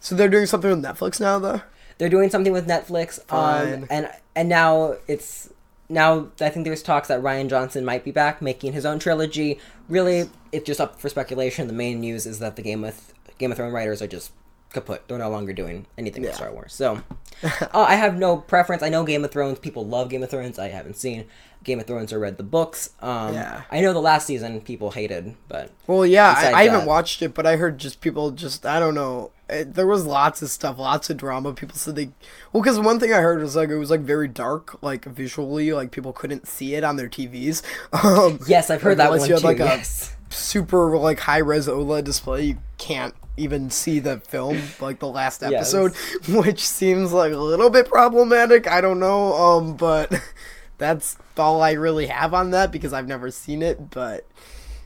So 0.00 0.14
they're 0.14 0.28
doing 0.28 0.46
something 0.46 0.70
with 0.70 0.84
Netflix 0.84 1.20
now, 1.20 1.38
though. 1.38 1.62
they're 1.98 2.08
doing 2.08 2.30
something 2.30 2.52
with 2.52 2.66
Netflix. 2.66 3.20
Um, 3.32 3.86
and 3.90 4.10
and 4.34 4.48
now 4.48 4.96
it's 5.06 5.50
now 5.88 6.28
I 6.40 6.50
think 6.50 6.64
there's 6.66 6.82
talks 6.82 7.08
that 7.08 7.20
Rian 7.22 7.48
Johnson 7.48 7.84
might 7.84 8.04
be 8.04 8.10
back 8.10 8.42
making 8.42 8.72
his 8.72 8.84
own 8.84 8.98
trilogy. 8.98 9.58
Really, 9.88 10.28
it's 10.50 10.66
just 10.66 10.80
up 10.80 11.00
for 11.00 11.08
speculation. 11.08 11.68
The 11.68 11.72
main 11.72 12.00
news 12.00 12.26
is 12.26 12.40
that 12.40 12.56
the 12.56 12.62
Game 12.62 12.84
of 12.84 13.14
Game 13.38 13.50
of 13.50 13.56
Thrones 13.56 13.72
writers 13.72 14.02
are 14.02 14.06
just 14.06 14.32
kaput. 14.74 15.08
They're 15.08 15.18
no 15.18 15.30
longer 15.30 15.52
doing 15.52 15.86
anything 15.96 16.22
with 16.22 16.34
Star 16.34 16.52
Wars. 16.52 16.74
So 16.74 17.00
uh, 17.42 17.66
I 17.72 17.94
have 17.94 18.16
no 18.18 18.36
preference. 18.36 18.82
I 18.82 18.88
know 18.90 19.04
Game 19.04 19.24
of 19.24 19.30
Thrones. 19.30 19.58
People 19.58 19.86
love 19.86 20.08
Game 20.10 20.22
of 20.22 20.30
Thrones. 20.30 20.58
I 20.58 20.68
haven't 20.68 20.96
seen 20.96 21.24
Game 21.62 21.80
of 21.80 21.86
Thrones 21.86 22.12
or 22.12 22.18
read 22.18 22.36
the 22.36 22.42
books. 22.42 22.90
Um, 23.00 23.32
Yeah. 23.34 23.62
I 23.70 23.80
know 23.80 23.92
the 23.94 24.00
last 24.00 24.26
season 24.26 24.60
people 24.60 24.90
hated, 24.90 25.34
but 25.48 25.70
Well, 25.86 26.04
yeah, 26.04 26.34
I, 26.36 26.52
I 26.52 26.62
haven't 26.64 26.80
that- 26.80 26.88
watched 26.88 27.22
it, 27.22 27.32
but 27.32 27.46
I 27.46 27.56
heard 27.56 27.78
just 27.78 28.00
people 28.02 28.30
just 28.32 28.66
I 28.66 28.78
don't 28.78 28.94
know. 28.94 29.30
It, 29.46 29.74
there 29.74 29.86
was 29.86 30.06
lots 30.06 30.40
of 30.40 30.48
stuff, 30.50 30.78
lots 30.78 31.10
of 31.10 31.18
drama. 31.18 31.52
People 31.52 31.76
said 31.76 31.96
they 31.96 32.10
well, 32.52 32.62
because 32.62 32.80
one 32.80 32.98
thing 32.98 33.12
I 33.12 33.18
heard 33.20 33.40
was 33.42 33.54
like 33.54 33.68
it 33.68 33.76
was 33.78 33.90
like 33.90 34.00
very 34.00 34.26
dark, 34.28 34.82
like 34.82 35.04
visually, 35.04 35.70
like 35.72 35.90
people 35.90 36.14
couldn't 36.14 36.46
see 36.48 36.74
it 36.74 36.82
on 36.82 36.96
their 36.96 37.08
TVs. 37.08 37.62
Um, 38.04 38.38
yes, 38.48 38.70
I've 38.70 38.80
heard 38.82 38.96
that 38.98 39.10
one 39.10 39.20
too. 39.26 39.36
like, 39.36 39.60
a- 39.60 39.64
yes. 39.64 40.16
Super 40.34 40.96
like 40.98 41.20
high 41.20 41.38
res 41.38 41.66
OLED 41.68 42.04
display, 42.04 42.42
you 42.44 42.58
can't 42.78 43.14
even 43.36 43.68
see 43.70 43.98
the 43.98 44.20
film, 44.20 44.60
like 44.80 45.00
the 45.00 45.08
last 45.08 45.42
episode, 45.42 45.92
which 46.28 46.66
seems 46.66 47.12
like 47.12 47.32
a 47.32 47.38
little 47.38 47.70
bit 47.70 47.88
problematic. 47.88 48.68
I 48.68 48.80
don't 48.80 49.00
know, 49.00 49.32
um, 49.34 49.76
but 49.76 50.12
that's 50.78 51.16
all 51.36 51.62
I 51.62 51.72
really 51.72 52.06
have 52.06 52.34
on 52.34 52.50
that 52.52 52.70
because 52.70 52.92
I've 52.92 53.08
never 53.08 53.30
seen 53.30 53.62
it. 53.62 53.90
But 53.90 54.26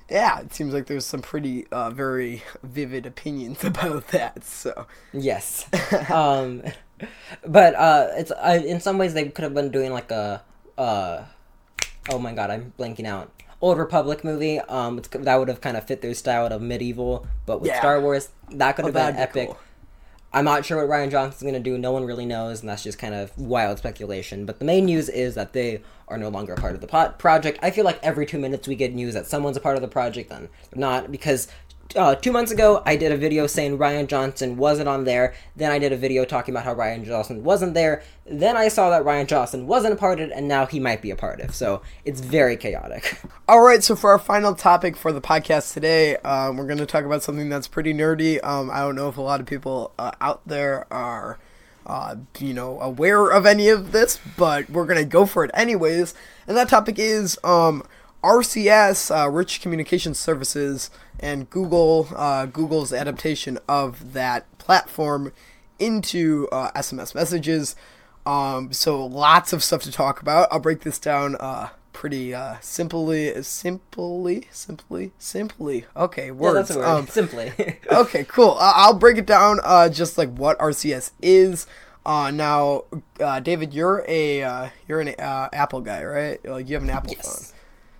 yeah, 0.08 0.40
it 0.40 0.54
seems 0.54 0.72
like 0.72 0.86
there's 0.86 1.04
some 1.04 1.20
pretty 1.20 1.66
uh, 1.70 1.90
very 1.90 2.42
vivid 2.62 3.04
opinions 3.04 3.64
about 3.64 4.08
that. 4.08 4.44
So 4.44 4.86
Yes. 5.12 5.66
um, 6.10 6.62
but 7.46 7.74
uh, 7.74 8.08
it's 8.12 8.30
uh, 8.30 8.62
in 8.64 8.80
some 8.80 8.96
ways 8.98 9.14
they 9.14 9.28
could 9.28 9.42
have 9.42 9.54
been 9.54 9.70
doing 9.70 9.92
like 9.92 10.10
a 10.10 10.42
uh, 10.78 11.24
oh 12.10 12.18
my 12.18 12.32
god, 12.32 12.50
I'm 12.50 12.72
blanking 12.78 13.06
out. 13.06 13.30
Old 13.60 13.78
Republic 13.78 14.22
movie. 14.24 14.58
Um, 14.60 14.98
it's, 14.98 15.08
that 15.08 15.36
would 15.36 15.48
have 15.48 15.60
kind 15.60 15.76
of 15.76 15.84
fit 15.86 16.00
their 16.02 16.14
style 16.14 16.46
of 16.46 16.62
medieval, 16.62 17.26
but 17.46 17.60
with 17.60 17.70
Yeah. 17.70 17.78
Star 17.80 18.00
Wars, 18.00 18.28
that 18.52 18.76
could 18.76 18.84
Oh, 18.84 18.88
have 18.88 18.94
been 18.94 19.16
that'd 19.16 19.32
be 19.34 19.40
epic. 19.40 19.48
cool. 19.48 19.58
I'm 20.32 20.44
not 20.44 20.64
sure 20.66 20.86
what 20.86 20.94
Rian 20.94 21.10
Johnson's 21.10 21.42
gonna 21.42 21.58
do. 21.58 21.78
No 21.78 21.90
one 21.90 22.04
really 22.04 22.26
knows, 22.26 22.60
and 22.60 22.68
that's 22.68 22.82
just 22.82 22.98
kind 22.98 23.14
of 23.14 23.36
wild 23.38 23.78
speculation. 23.78 24.44
But 24.44 24.58
the 24.58 24.64
main 24.66 24.84
news 24.84 25.08
is 25.08 25.34
that 25.36 25.54
they 25.54 25.80
are 26.06 26.18
no 26.18 26.28
longer 26.28 26.52
a 26.52 26.56
part 26.56 26.74
of 26.74 26.80
the 26.82 26.86
pot 26.86 27.18
project. 27.18 27.58
I 27.62 27.70
feel 27.70 27.84
like 27.86 27.98
every 28.02 28.26
two 28.26 28.38
minutes 28.38 28.68
we 28.68 28.74
get 28.76 28.94
news 28.94 29.14
that 29.14 29.26
someone's 29.26 29.56
a 29.56 29.60
part 29.60 29.76
of 29.76 29.82
the 29.82 29.88
project, 29.88 30.30
then 30.30 30.48
not 30.74 31.10
because. 31.10 31.48
Uh, 31.96 32.14
two 32.14 32.32
months 32.32 32.52
ago, 32.52 32.82
I 32.84 32.96
did 32.96 33.12
a 33.12 33.16
video 33.16 33.46
saying 33.46 33.78
Rian 33.78 34.08
Johnson 34.08 34.58
wasn't 34.58 34.88
on 34.88 35.04
there. 35.04 35.32
Then 35.56 35.70
I 35.72 35.78
did 35.78 35.90
a 35.90 35.96
video 35.96 36.26
talking 36.26 36.54
about 36.54 36.64
how 36.64 36.74
Rian 36.74 37.04
Johnson 37.06 37.42
wasn't 37.42 37.72
there. 37.72 38.02
Then 38.26 38.58
I 38.58 38.68
saw 38.68 38.90
that 38.90 39.04
Rian 39.04 39.26
Johnson 39.26 39.66
wasn't 39.66 39.94
a 39.94 39.96
part 39.96 40.20
of 40.20 40.28
it, 40.28 40.32
and 40.34 40.46
now 40.46 40.66
he 40.66 40.80
might 40.80 41.00
be 41.00 41.10
a 41.10 41.16
part 41.16 41.40
of. 41.40 41.54
So 41.54 41.80
it's 42.04 42.20
very 42.20 42.58
chaotic. 42.58 43.18
All 43.48 43.62
right, 43.62 43.82
so 43.82 43.96
for 43.96 44.10
our 44.10 44.18
final 44.18 44.54
topic 44.54 44.96
for 44.96 45.12
the 45.12 45.22
podcast 45.22 45.72
today, 45.72 46.16
um, 46.18 46.58
we're 46.58 46.66
going 46.66 46.78
to 46.78 46.86
talk 46.86 47.06
about 47.06 47.22
something 47.22 47.48
that's 47.48 47.68
pretty 47.68 47.94
nerdy. 47.94 48.44
Um, 48.44 48.70
I 48.70 48.80
don't 48.80 48.94
know 48.94 49.08
if 49.08 49.16
a 49.16 49.22
lot 49.22 49.40
of 49.40 49.46
people 49.46 49.92
uh, 49.98 50.12
out 50.20 50.42
there 50.46 50.86
are, 50.92 51.38
uh, 51.86 52.16
you 52.38 52.52
know, 52.52 52.78
aware 52.80 53.30
of 53.30 53.46
any 53.46 53.70
of 53.70 53.92
this, 53.92 54.20
but 54.36 54.68
we're 54.68 54.84
going 54.84 54.98
to 54.98 55.06
go 55.06 55.24
for 55.24 55.42
it 55.42 55.50
anyways. 55.54 56.12
And 56.46 56.54
that 56.54 56.68
topic 56.68 56.98
is 56.98 57.38
um, 57.42 57.82
RCS, 58.22 59.14
uh, 59.14 59.28
Rich 59.30 59.60
Communication 59.60 60.14
Services, 60.14 60.90
and 61.20 61.48
Google, 61.50 62.08
uh, 62.16 62.46
Google's 62.46 62.92
adaptation 62.92 63.58
of 63.68 64.12
that 64.12 64.46
platform 64.58 65.32
into 65.78 66.48
uh, 66.50 66.70
SMS 66.72 67.14
messages. 67.14 67.76
Um, 68.26 68.72
so 68.72 69.04
lots 69.06 69.52
of 69.52 69.62
stuff 69.62 69.82
to 69.82 69.92
talk 69.92 70.20
about. 70.20 70.48
I'll 70.50 70.58
break 70.60 70.80
this 70.80 70.98
down 70.98 71.36
uh, 71.40 71.68
pretty 71.92 72.34
uh, 72.34 72.56
simply, 72.60 73.42
simply, 73.42 74.48
simply, 74.50 75.12
simply. 75.18 75.86
Okay, 75.96 76.26
Yeah, 76.26 76.32
words. 76.32 76.68
that's 76.68 76.70
a 76.70 76.78
word. 76.78 76.86
Um, 76.86 77.06
Simply. 77.08 77.52
okay, 77.90 78.24
cool. 78.24 78.56
Uh, 78.58 78.72
I'll 78.76 78.94
break 78.94 79.16
it 79.16 79.26
down. 79.26 79.60
Uh, 79.62 79.88
just 79.88 80.18
like 80.18 80.28
what 80.30 80.58
RCS 80.58 81.12
is. 81.22 81.66
Uh, 82.04 82.30
now, 82.30 82.84
uh, 83.20 83.40
David, 83.40 83.74
you're 83.74 84.04
a 84.08 84.42
uh, 84.42 84.68
you're 84.86 85.00
an 85.00 85.08
uh, 85.18 85.48
Apple 85.52 85.80
guy, 85.80 86.04
right? 86.04 86.44
Like 86.44 86.68
you 86.68 86.74
have 86.74 86.82
an 86.82 86.90
Apple 86.90 87.14
phone. 87.14 87.54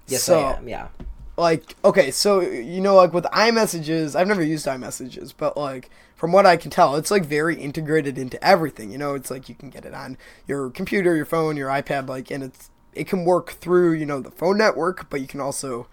Yes. 0.09 0.23
So- 0.25 0.41
I 0.41 0.57
am. 0.57 0.69
Yeah. 0.69 0.89
like 1.37 1.77
okay 1.85 2.11
so 2.11 2.41
you 2.41 2.81
know 2.81 2.97
like 2.97 3.13
with 3.13 3.25
imessages 3.33 4.17
i've 4.17 4.27
never 4.27 4.43
used 4.43 4.67
imessages 4.67 5.33
but 5.33 5.57
like 5.57 5.89
from 6.17 6.33
what 6.33 6.45
i 6.47 6.57
can 6.57 6.69
tell 6.71 6.97
it's 6.97 7.13
like 7.13 7.25
very 7.25 7.55
integrated 7.55 8.19
into 8.19 8.43
everything 8.45 8.91
you 8.91 8.99
know 8.99 9.15
it's 9.15 9.31
like 9.31 9.49
you 9.49 9.55
can 9.55 9.71
get 9.71 9.85
it 9.85 9.95
on 9.95 10.19
your 10.49 10.69
computer 10.71 11.15
your 11.15 11.25
phone 11.25 11.57
your 11.57 11.69
ipad 11.71 12.09
like 12.09 12.31
and 12.33 12.43
it's 12.43 12.71
it 12.93 13.07
can 13.07 13.25
work 13.25 13.51
through 13.53 13.93
you 13.93 14.05
know 14.05 14.19
the 14.21 14.33
phone 14.33 14.59
network 14.59 15.09
but 15.11 15.21
you 15.21 15.29
can 15.29 15.39
also 15.41 15.87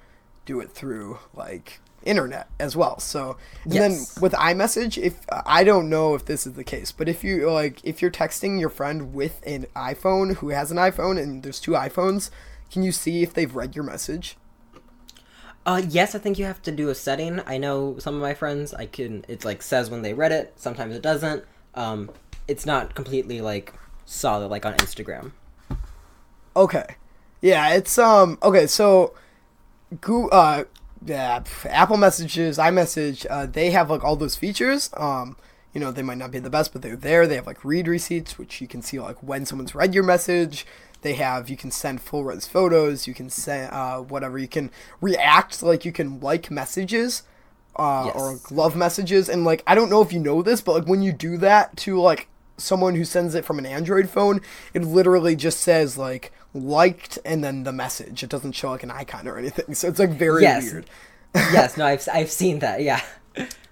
do 0.48 0.60
it 0.60 0.72
through 0.72 1.20
like 1.36 1.80
internet 2.04 2.48
as 2.60 2.76
well 2.76 2.98
so 3.00 3.38
and 3.66 3.74
Yes. 3.74 4.14
then 4.16 4.22
with 4.24 4.34
imessage 4.34 4.98
if 4.98 5.26
i 5.30 5.64
don't 5.64 5.90
know 5.90 6.16
if 6.16 6.26
this 6.26 6.48
is 6.48 6.54
the 6.54 6.64
case 6.64 6.92
but 6.92 7.08
if 7.08 7.24
you 7.24 7.52
like 7.52 7.82
if 7.84 8.02
you're 8.02 8.10
texting 8.12 8.60
your 8.60 8.70
friend 8.70 9.14
with 9.14 9.42
an 9.46 9.68
iphone 9.76 10.36
who 10.38 10.50
has 10.50 10.72
an 10.72 10.78
iphone 10.78 11.22
and 11.22 11.44
there's 11.44 11.60
two 11.60 11.72
iphones 11.74 12.32
can 12.76 12.84
you 12.84 12.92
see 12.94 13.24
if 13.24 13.34
they've 13.34 13.56
read 13.56 13.76
your 13.76 13.86
message 13.86 14.38
Uh, 15.66 15.82
yes, 15.88 16.14
I 16.14 16.20
think 16.20 16.38
you 16.38 16.46
have 16.46 16.62
to 16.64 16.72
do 16.72 16.90
a 16.90 16.96
setting. 16.96 17.42
I 17.48 17.58
know 17.58 17.98
some 18.00 18.16
of 18.16 18.22
my 18.22 18.34
friends, 18.36 18.74
I 18.74 18.86
can, 18.86 19.26
it's 19.28 19.44
like 19.46 19.64
says 19.64 19.90
when 19.90 20.04
they 20.04 20.14
read 20.14 20.32
it, 20.32 20.54
sometimes 20.58 20.96
it 20.96 21.02
doesn't. 21.02 21.44
Um, 21.74 22.12
it's 22.48 22.66
not 22.66 22.94
completely 22.96 23.42
like 23.42 23.74
solid 24.06 24.50
like 24.50 24.66
on 24.66 24.76
Instagram. 24.76 25.32
Okay. 26.56 26.86
Yeah, 27.42 27.74
it's 27.74 27.98
um 27.98 28.38
okay, 28.44 28.68
so 28.68 29.14
Goo 30.02 30.30
uh 30.30 30.66
yeah, 31.06 31.44
Apple 31.66 31.98
Messages, 31.98 32.58
iMessage, 32.60 33.26
uh 33.30 33.48
they 33.48 33.72
have 33.72 33.90
like 33.90 34.04
all 34.04 34.18
those 34.18 34.38
features. 34.38 34.92
Um 34.98 35.38
you 35.74 35.82
know, 35.82 35.92
they 35.92 36.04
might 36.04 36.18
not 36.20 36.32
be 36.32 36.40
the 36.40 36.50
best, 36.50 36.74
but 36.74 36.82
they're 36.82 36.96
there. 36.98 37.28
They 37.28 37.36
have 37.36 37.48
like 37.48 37.66
read 37.66 37.88
receipts, 37.88 38.38
which 38.40 38.62
you 38.62 38.68
can 38.68 38.82
see 38.84 39.00
like 39.00 39.24
when 39.24 39.46
someone's 39.46 39.76
read 39.76 39.94
your 39.96 40.04
message. 40.06 40.66
They 41.06 41.14
have 41.14 41.50
you 41.50 41.58
can 41.58 41.72
send 41.72 42.02
full 42.02 42.24
res 42.26 42.48
photos, 42.48 43.08
you 43.08 43.14
can 43.14 43.30
send 43.30 43.72
uh 43.72 44.00
whatever, 44.02 44.38
you 44.40 44.48
can 44.50 44.72
react 45.02 45.62
like 45.64 45.86
you 45.86 45.92
can 45.92 46.20
like 46.20 46.52
messages 46.52 47.24
uh 47.78 48.08
or 48.16 48.40
love 48.52 48.76
messages 48.76 49.30
and 49.30 49.44
like 49.46 49.62
I 49.68 49.76
don't 49.76 49.90
know 49.90 50.02
if 50.02 50.12
you 50.12 50.20
know 50.20 50.42
this, 50.42 50.62
but 50.62 50.74
like 50.74 50.88
when 50.88 51.02
you 51.04 51.12
do 51.14 51.38
that 51.38 51.78
to 51.86 52.00
like 52.02 52.28
someone 52.58 52.96
who 52.96 53.06
sends 53.06 53.36
it 53.36 53.46
from 53.46 53.60
an 53.60 53.66
Android 53.66 54.10
phone, 54.10 54.42
it 54.74 54.84
literally 54.84 55.36
just 55.36 55.60
says 55.60 55.98
like 55.98 56.32
liked 56.54 57.20
and 57.26 57.44
then 57.44 57.64
the 57.64 57.74
message. 57.74 58.24
It 58.24 58.30
doesn't 58.30 58.54
show 58.54 58.72
like 58.72 58.84
an 58.84 58.92
icon 58.92 59.28
or 59.28 59.38
anything. 59.38 59.76
So 59.76 59.90
it's 59.90 60.00
like 60.00 60.12
very 60.12 60.44
Yes. 60.44 60.64
weird. 60.64 60.86
yes, 61.36 61.78
no, 61.78 61.86
I've, 61.86 62.08
I've 62.14 62.32
seen 62.32 62.60
that, 62.60 62.82
yeah. 62.82 63.02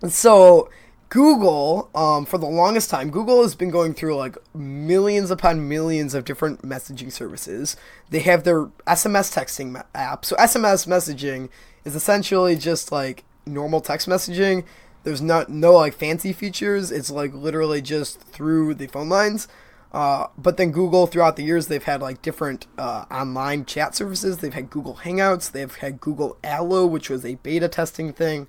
So 0.09 0.69
Google, 1.13 1.91
um, 1.93 2.25
for 2.25 2.39
the 2.39 2.47
longest 2.47 2.89
time, 2.89 3.11
Google 3.11 3.43
has 3.43 3.53
been 3.53 3.69
going 3.69 3.93
through 3.93 4.15
like 4.15 4.35
millions 4.55 5.29
upon 5.29 5.69
millions 5.69 6.15
of 6.15 6.25
different 6.25 6.63
messaging 6.63 7.11
services. 7.11 7.77
They 8.09 8.21
have 8.21 8.45
their 8.45 8.65
SMS 8.87 9.31
texting 9.31 9.79
app. 9.93 10.25
So 10.25 10.35
SMS 10.37 10.87
messaging 10.87 11.49
is 11.85 11.95
essentially 11.95 12.55
just 12.55 12.91
like 12.91 13.25
normal 13.45 13.79
text 13.79 14.09
messaging. 14.09 14.65
There's 15.03 15.21
not 15.21 15.49
no 15.49 15.73
like 15.73 15.93
fancy 15.93 16.33
features. 16.33 16.91
It's 16.91 17.11
like 17.11 17.31
literally 17.31 17.83
just 17.83 18.19
through 18.19 18.73
the 18.73 18.87
phone 18.87 19.09
lines. 19.09 19.47
Uh, 19.91 20.29
but 20.35 20.57
then 20.57 20.71
Google, 20.71 21.05
throughout 21.05 21.35
the 21.35 21.43
years, 21.43 21.67
they've 21.67 21.83
had 21.83 22.01
like 22.01 22.23
different 22.23 22.65
uh, 22.79 23.05
online 23.11 23.65
chat 23.65 23.93
services. 23.93 24.39
They've 24.39 24.51
had 24.51 24.71
Google 24.71 24.95
Hangouts. 25.03 25.51
They've 25.51 25.75
had 25.75 26.01
Google 26.01 26.37
Allo, 26.43 26.87
which 26.87 27.11
was 27.11 27.23
a 27.23 27.35
beta 27.35 27.67
testing 27.67 28.13
thing. 28.13 28.47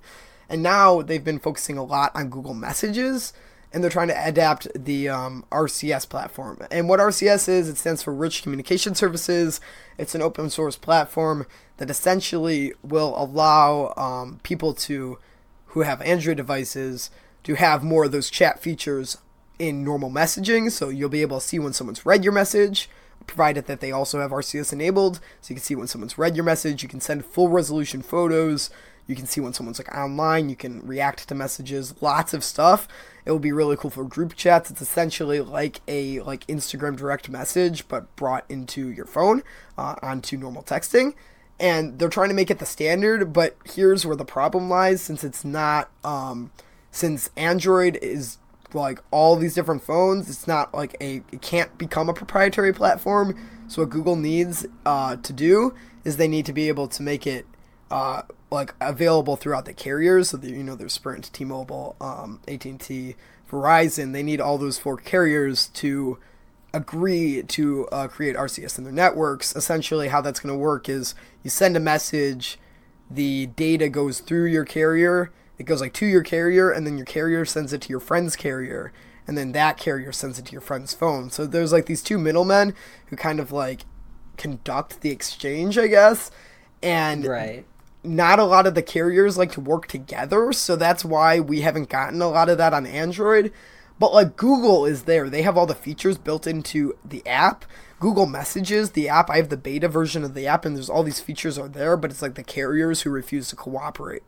And 0.49 0.61
now 0.61 1.01
they've 1.01 1.23
been 1.23 1.39
focusing 1.39 1.77
a 1.77 1.83
lot 1.83 2.11
on 2.15 2.29
Google 2.29 2.53
Messages, 2.53 3.33
and 3.73 3.83
they're 3.83 3.91
trying 3.91 4.07
to 4.07 4.27
adapt 4.27 4.67
the 4.75 5.09
um, 5.09 5.45
RCS 5.51 6.07
platform. 6.07 6.59
And 6.71 6.87
what 6.87 6.99
RCS 6.99 7.49
is, 7.49 7.67
it 7.67 7.77
stands 7.77 8.03
for 8.03 8.13
Rich 8.13 8.43
Communication 8.43 8.95
Services. 8.95 9.59
It's 9.97 10.15
an 10.15 10.21
open 10.21 10.49
source 10.49 10.77
platform 10.77 11.45
that 11.77 11.89
essentially 11.89 12.73
will 12.83 13.13
allow 13.17 13.93
um, 13.97 14.39
people 14.43 14.73
to 14.73 15.17
who 15.67 15.81
have 15.81 16.01
Android 16.03 16.37
devices 16.37 17.09
to 17.43 17.55
have 17.55 17.83
more 17.83 18.05
of 18.05 18.11
those 18.11 18.29
chat 18.29 18.59
features 18.59 19.17
in 19.59 19.83
normal 19.83 20.09
messaging. 20.09 20.71
So 20.71 20.89
you'll 20.89 21.09
be 21.09 21.21
able 21.21 21.39
to 21.39 21.45
see 21.45 21.59
when 21.59 21.73
someone's 21.73 22.05
read 22.05 22.23
your 22.23 22.33
message, 22.33 22.89
provided 23.27 23.65
that 23.67 23.81
they 23.81 23.91
also 23.91 24.19
have 24.19 24.31
RCS 24.31 24.71
enabled. 24.73 25.19
So 25.41 25.51
you 25.51 25.55
can 25.55 25.63
see 25.63 25.75
when 25.75 25.87
someone's 25.87 26.17
read 26.17 26.35
your 26.35 26.45
message. 26.45 26.81
You 26.81 26.89
can 26.89 27.01
send 27.01 27.25
full 27.25 27.49
resolution 27.49 28.01
photos. 28.01 28.69
You 29.07 29.15
can 29.15 29.27
see 29.27 29.41
when 29.41 29.53
someone's 29.53 29.79
like 29.79 29.93
online. 29.95 30.49
You 30.49 30.55
can 30.55 30.85
react 30.85 31.27
to 31.27 31.35
messages. 31.35 31.93
Lots 32.01 32.33
of 32.33 32.43
stuff. 32.43 32.87
It 33.25 33.31
will 33.31 33.39
be 33.39 33.51
really 33.51 33.75
cool 33.75 33.91
for 33.91 34.03
group 34.03 34.35
chats. 34.35 34.71
It's 34.71 34.81
essentially 34.81 35.39
like 35.41 35.81
a 35.87 36.21
like 36.21 36.45
Instagram 36.47 36.95
direct 36.97 37.29
message, 37.29 37.87
but 37.87 38.15
brought 38.15 38.45
into 38.49 38.89
your 38.89 39.05
phone 39.05 39.43
uh, 39.77 39.95
onto 40.01 40.37
normal 40.37 40.63
texting. 40.63 41.13
And 41.59 41.99
they're 41.99 42.09
trying 42.09 42.29
to 42.29 42.35
make 42.35 42.51
it 42.51 42.59
the 42.59 42.65
standard, 42.65 43.31
but 43.31 43.55
here's 43.63 44.05
where 44.05 44.15
the 44.15 44.25
problem 44.25 44.69
lies. 44.69 45.01
Since 45.01 45.23
it's 45.23 45.45
not, 45.45 45.89
um, 46.03 46.51
since 46.91 47.29
Android 47.37 47.97
is 48.01 48.37
like 48.73 48.99
all 49.09 49.35
these 49.35 49.55
different 49.55 49.83
phones. 49.83 50.29
It's 50.29 50.47
not 50.47 50.73
like 50.73 50.95
a 51.01 51.21
it 51.31 51.41
can't 51.41 51.75
become 51.77 52.09
a 52.09 52.13
proprietary 52.13 52.73
platform. 52.73 53.35
So 53.67 53.81
what 53.81 53.89
Google 53.89 54.15
needs 54.15 54.65
uh, 54.85 55.15
to 55.15 55.33
do 55.33 55.73
is 56.03 56.17
they 56.17 56.27
need 56.27 56.45
to 56.45 56.53
be 56.53 56.67
able 56.67 56.87
to 56.89 57.01
make 57.01 57.25
it 57.25 57.47
uh, 57.89 58.23
like 58.51 58.73
available 58.79 59.35
throughout 59.35 59.65
the 59.65 59.73
carriers. 59.73 60.29
So 60.29 60.37
that, 60.37 60.49
you 60.49 60.63
know, 60.63 60.75
there's 60.75 60.93
Sprint, 60.93 61.31
T-Mobile, 61.33 61.95
um, 61.99 62.41
AT&T, 62.47 63.15
Verizon. 63.49 64.13
They 64.13 64.23
need 64.23 64.41
all 64.41 64.57
those 64.57 64.77
four 64.77 64.97
carriers 64.97 65.67
to 65.69 66.17
agree 66.73 67.41
to 67.43 67.87
uh, 67.87 68.07
create 68.07 68.35
RCS 68.35 68.77
in 68.77 68.83
their 68.83 68.93
networks. 68.93 69.55
Essentially, 69.55 70.09
how 70.09 70.21
that's 70.21 70.39
going 70.39 70.53
to 70.53 70.59
work 70.59 70.89
is 70.89 71.15
you 71.43 71.49
send 71.49 71.77
a 71.77 71.79
message, 71.79 72.59
the 73.09 73.47
data 73.47 73.89
goes 73.89 74.19
through 74.19 74.45
your 74.45 74.65
carrier 74.65 75.31
it 75.57 75.63
goes 75.63 75.81
like 75.81 75.93
to 75.93 76.05
your 76.05 76.23
carrier 76.23 76.71
and 76.71 76.85
then 76.85 76.97
your 76.97 77.05
carrier 77.05 77.45
sends 77.45 77.73
it 77.73 77.81
to 77.81 77.89
your 77.89 77.99
friend's 77.99 78.35
carrier 78.35 78.91
and 79.27 79.37
then 79.37 79.51
that 79.53 79.77
carrier 79.77 80.11
sends 80.11 80.37
it 80.37 80.45
to 80.45 80.51
your 80.51 80.61
friend's 80.61 80.93
phone 80.93 81.29
so 81.29 81.45
there's 81.45 81.71
like 81.71 81.85
these 81.85 82.03
two 82.03 82.17
middlemen 82.17 82.73
who 83.07 83.15
kind 83.15 83.39
of 83.39 83.51
like 83.51 83.85
conduct 84.37 85.01
the 85.01 85.11
exchange 85.11 85.77
i 85.77 85.87
guess 85.87 86.31
and 86.83 87.25
right 87.25 87.65
not 88.05 88.39
a 88.39 88.43
lot 88.43 88.67
of 88.67 88.75
the 88.75 88.81
carriers 88.81 89.37
like 89.37 89.51
to 89.51 89.61
work 89.61 89.87
together 89.87 90.51
so 90.53 90.75
that's 90.75 91.05
why 91.05 91.39
we 91.39 91.61
haven't 91.61 91.89
gotten 91.89 92.21
a 92.21 92.29
lot 92.29 92.49
of 92.49 92.57
that 92.57 92.73
on 92.73 92.85
android. 92.85 93.51
But 93.99 94.13
like 94.13 94.35
google 94.35 94.85
is 94.85 95.03
there. 95.03 95.29
They 95.29 95.41
have 95.43 95.57
all 95.57 95.65
the 95.65 95.75
features 95.75 96.17
built 96.17 96.47
into 96.47 96.97
the 97.03 97.25
app. 97.27 97.65
Google 97.99 98.25
messages 98.25 98.91
the 98.91 99.07
app 99.07 99.29
i 99.29 99.37
have 99.37 99.49
the 99.49 99.57
beta 99.57 99.87
version 99.87 100.23
of 100.23 100.33
the 100.33 100.45
app 100.45 100.65
and 100.65 100.75
there's 100.75 100.89
all 100.89 101.01
these 101.01 101.21
features 101.21 101.57
are 101.57 101.69
there 101.69 101.95
but 101.95 102.11
it's 102.11 102.21
like 102.21 102.35
the 102.35 102.43
carriers 102.43 103.01
who 103.01 103.09
refuse 103.09 103.47
to 103.49 103.55
cooperate. 103.55 104.23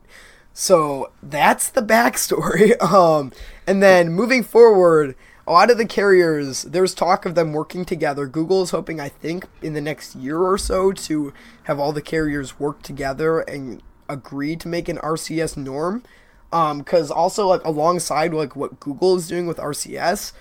So 0.52 1.12
that's 1.22 1.70
the 1.70 1.82
backstory. 1.82 2.74
Um, 2.82 3.32
and 3.66 3.82
then 3.82 4.08
moving 4.10 4.42
forward, 4.42 5.14
a 5.48 5.52
lot 5.52 5.70
of 5.70 5.78
the 5.78 5.86
carriers, 5.86 6.62
there's 6.64 6.94
talk 6.94 7.24
of 7.24 7.34
them 7.34 7.54
working 7.54 7.86
together. 7.86 8.26
Google 8.26 8.62
is 8.62 8.70
hoping, 8.70 9.00
I 9.00 9.08
think, 9.08 9.46
in 9.62 9.72
the 9.72 9.80
next 9.80 10.14
year 10.14 10.38
or 10.38 10.58
so 10.58 10.92
to 10.92 11.32
have 11.64 11.78
all 11.78 11.92
the 11.92 12.02
carriers 12.02 12.60
work 12.60 12.82
together 12.82 13.40
and 13.40 13.82
agree 14.10 14.56
to 14.56 14.68
make 14.68 14.90
an 14.90 14.98
RCS 14.98 15.56
norm. 15.56 16.02
Because 16.50 17.10
um, 17.10 17.16
also, 17.16 17.46
like, 17.46 17.64
alongside 17.64 18.34
like 18.34 18.56
what 18.56 18.78
Google 18.78 19.16
is 19.16 19.26
doing 19.26 19.46
with 19.46 19.56
RCS, 19.56 20.32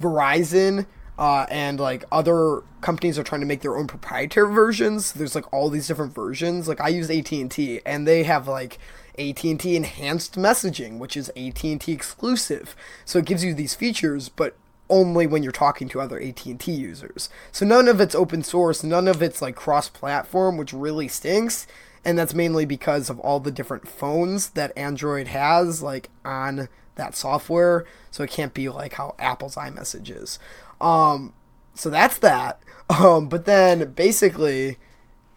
Verizon 0.00 0.86
uh, 1.18 1.46
and 1.50 1.78
like 1.78 2.04
other 2.10 2.62
companies 2.80 3.18
are 3.18 3.22
trying 3.22 3.40
to 3.40 3.46
make 3.46 3.60
their 3.60 3.76
own 3.76 3.86
proprietary 3.86 4.52
versions. 4.52 5.12
There's 5.12 5.34
like 5.34 5.52
all 5.52 5.70
these 5.70 5.86
different 5.86 6.14
versions. 6.14 6.68
Like 6.68 6.80
I 6.80 6.88
use 6.88 7.10
AT 7.10 7.30
and 7.32 7.50
T, 7.50 7.80
and 7.84 8.06
they 8.06 8.22
have 8.24 8.48
like 8.48 8.78
AT&T 9.18 9.76
enhanced 9.76 10.34
messaging, 10.34 10.98
which 10.98 11.16
is 11.16 11.30
AT&T 11.30 11.92
exclusive. 11.92 12.74
So 13.04 13.18
it 13.18 13.24
gives 13.24 13.44
you 13.44 13.54
these 13.54 13.74
features, 13.74 14.28
but 14.28 14.56
only 14.88 15.26
when 15.26 15.42
you're 15.42 15.52
talking 15.52 15.88
to 15.88 16.00
other 16.00 16.20
AT&T 16.20 16.70
users. 16.70 17.28
So 17.50 17.64
none 17.64 17.88
of 17.88 18.00
it's 18.00 18.14
open 18.14 18.42
source, 18.42 18.82
none 18.82 19.08
of 19.08 19.22
it's 19.22 19.42
like 19.42 19.56
cross-platform, 19.56 20.56
which 20.56 20.72
really 20.72 21.08
stinks. 21.08 21.66
And 22.04 22.18
that's 22.18 22.34
mainly 22.34 22.64
because 22.64 23.08
of 23.08 23.20
all 23.20 23.40
the 23.40 23.52
different 23.52 23.88
phones 23.88 24.50
that 24.50 24.76
Android 24.76 25.28
has 25.28 25.82
like 25.82 26.10
on 26.24 26.68
that 26.96 27.14
software. 27.14 27.86
So 28.10 28.22
it 28.22 28.30
can't 28.30 28.52
be 28.52 28.68
like 28.68 28.94
how 28.94 29.14
Apple's 29.18 29.54
iMessage 29.56 30.10
is. 30.10 30.38
Um, 30.80 31.32
so 31.74 31.90
that's 31.90 32.18
that. 32.18 32.60
Um, 32.90 33.28
but 33.28 33.46
then 33.46 33.92
basically, 33.92 34.76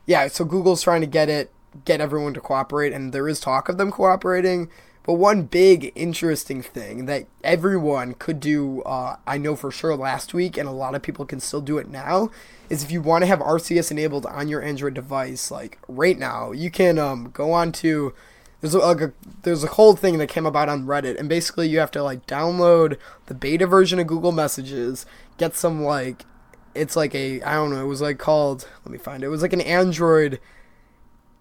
yeah, 0.06 0.28
so 0.28 0.44
Google's 0.44 0.82
trying 0.82 1.00
to 1.00 1.08
get 1.08 1.30
it 1.30 1.54
get 1.84 2.02
everyone 2.02 2.34
to 2.36 2.40
cooperate, 2.40 2.94
and 2.94 3.12
there 3.12 3.28
is 3.28 3.40
talk 3.40 3.68
of 3.70 3.78
them 3.78 3.92
cooperating. 3.92 4.70
But 5.04 5.14
one 5.14 5.44
big 5.44 5.92
interesting 5.94 6.64
thing 6.64 7.06
that 7.06 7.28
everyone 7.44 8.16
could 8.16 8.40
do, 8.40 8.82
uh, 8.84 9.18
I 9.28 9.38
know 9.38 9.56
for 9.56 9.70
sure 9.70 9.96
last 9.96 10.34
week, 10.34 10.58
and 10.58 10.68
a 10.68 10.72
lot 10.72 10.96
of 10.96 11.04
people 11.04 11.26
can 11.26 11.40
still 11.40 11.62
do 11.62 11.78
it 11.78 11.88
now, 11.88 12.32
is 12.72 12.84
if 12.84 12.92
you 12.92 13.02
want 13.02 13.22
to 13.22 13.28
have 13.28 13.40
RCS 13.40 13.92
enabled 13.92 14.26
on 14.26 14.48
your 14.48 14.64
Android 14.64 14.96
device, 14.96 15.52
like 15.52 15.78
right 15.88 16.18
now, 16.18 16.52
you 16.52 16.72
can 16.72 16.98
um, 16.98 17.30
go 17.32 17.52
on 17.52 17.72
to 17.74 18.14
there's 18.62 18.74
a, 18.74 18.80
a 18.80 19.12
there's 19.44 19.64
a 19.64 19.68
whole 19.68 19.96
thing 19.96 20.18
that 20.18 20.28
came 20.28 20.46
about 20.46 20.70
on 20.70 20.88
Reddit, 20.88 21.20
and 21.20 21.30
basically 21.30 21.70
you 21.70 21.78
have 21.78 21.92
to 21.92 22.04
like 22.04 22.26
download 22.26 22.98
the 23.28 23.36
beta 23.36 23.68
version 23.68 24.00
of 24.00 24.08
Google 24.08 24.32
Messages, 24.32 25.06
get 25.38 25.56
some 25.56 25.84
like 25.84 26.26
it's 26.74 26.96
like 26.96 27.14
a 27.14 27.42
I 27.44 27.54
don't 27.54 27.72
know, 27.72 27.84
it 27.84 27.88
was 27.88 28.02
like 28.02 28.18
called 28.18 28.68
let 28.84 28.92
me 28.92 28.98
find 28.98 29.22
it. 29.22 29.28
It 29.28 29.30
was 29.30 29.44
like 29.44 29.54
an 29.54 29.62
Android 29.62 30.40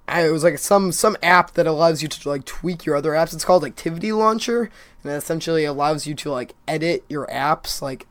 it 0.09 0.31
was 0.31 0.45
like 0.45 0.59
some 0.59 0.93
some 0.93 1.17
app 1.23 1.55
that 1.55 1.67
allows 1.67 2.03
you 2.03 2.09
to 2.09 2.29
like 2.29 2.45
tweak 2.45 2.85
your 2.85 2.97
other 2.97 3.13
apps. 3.13 3.33
It's 3.33 3.45
called 3.45 3.65
Activity 3.65 4.13
Launcher, 4.13 4.71
and 5.03 5.13
it 5.13 5.17
essentially 5.17 5.65
allows 5.65 6.07
you 6.07 6.15
to 6.17 6.31
like 6.31 6.55
edit 6.69 7.05
your 7.09 7.27
apps, 7.27 7.81
like 7.81 8.07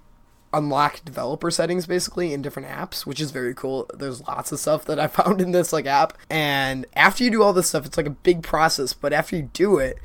unlock 0.53 1.03
developer 1.03 1.49
settings 1.49 1.87
basically 1.87 2.31
in 2.31 2.41
different 2.41 2.67
apps, 2.67 3.05
which 3.05 3.19
is 3.19 3.31
very 3.31 3.53
cool. 3.55 3.89
There's 3.93 4.25
lots 4.27 4.51
of 4.51 4.59
stuff 4.59 4.85
that 4.85 4.99
I 4.99 5.07
found 5.07 5.41
in 5.41 5.51
this 5.51 5.71
like 5.71 5.85
app, 5.85 6.17
and 6.29 6.85
after 6.95 7.23
you 7.23 7.31
do 7.31 7.43
all 7.43 7.53
this 7.53 7.69
stuff, 7.69 7.85
it's 7.85 7.97
like 7.97 8.07
a 8.07 8.11
big 8.11 8.41
process. 8.41 8.93
But 8.93 9.13
after 9.13 9.35
you 9.35 9.49
do 9.53 9.77
it, 9.77 9.99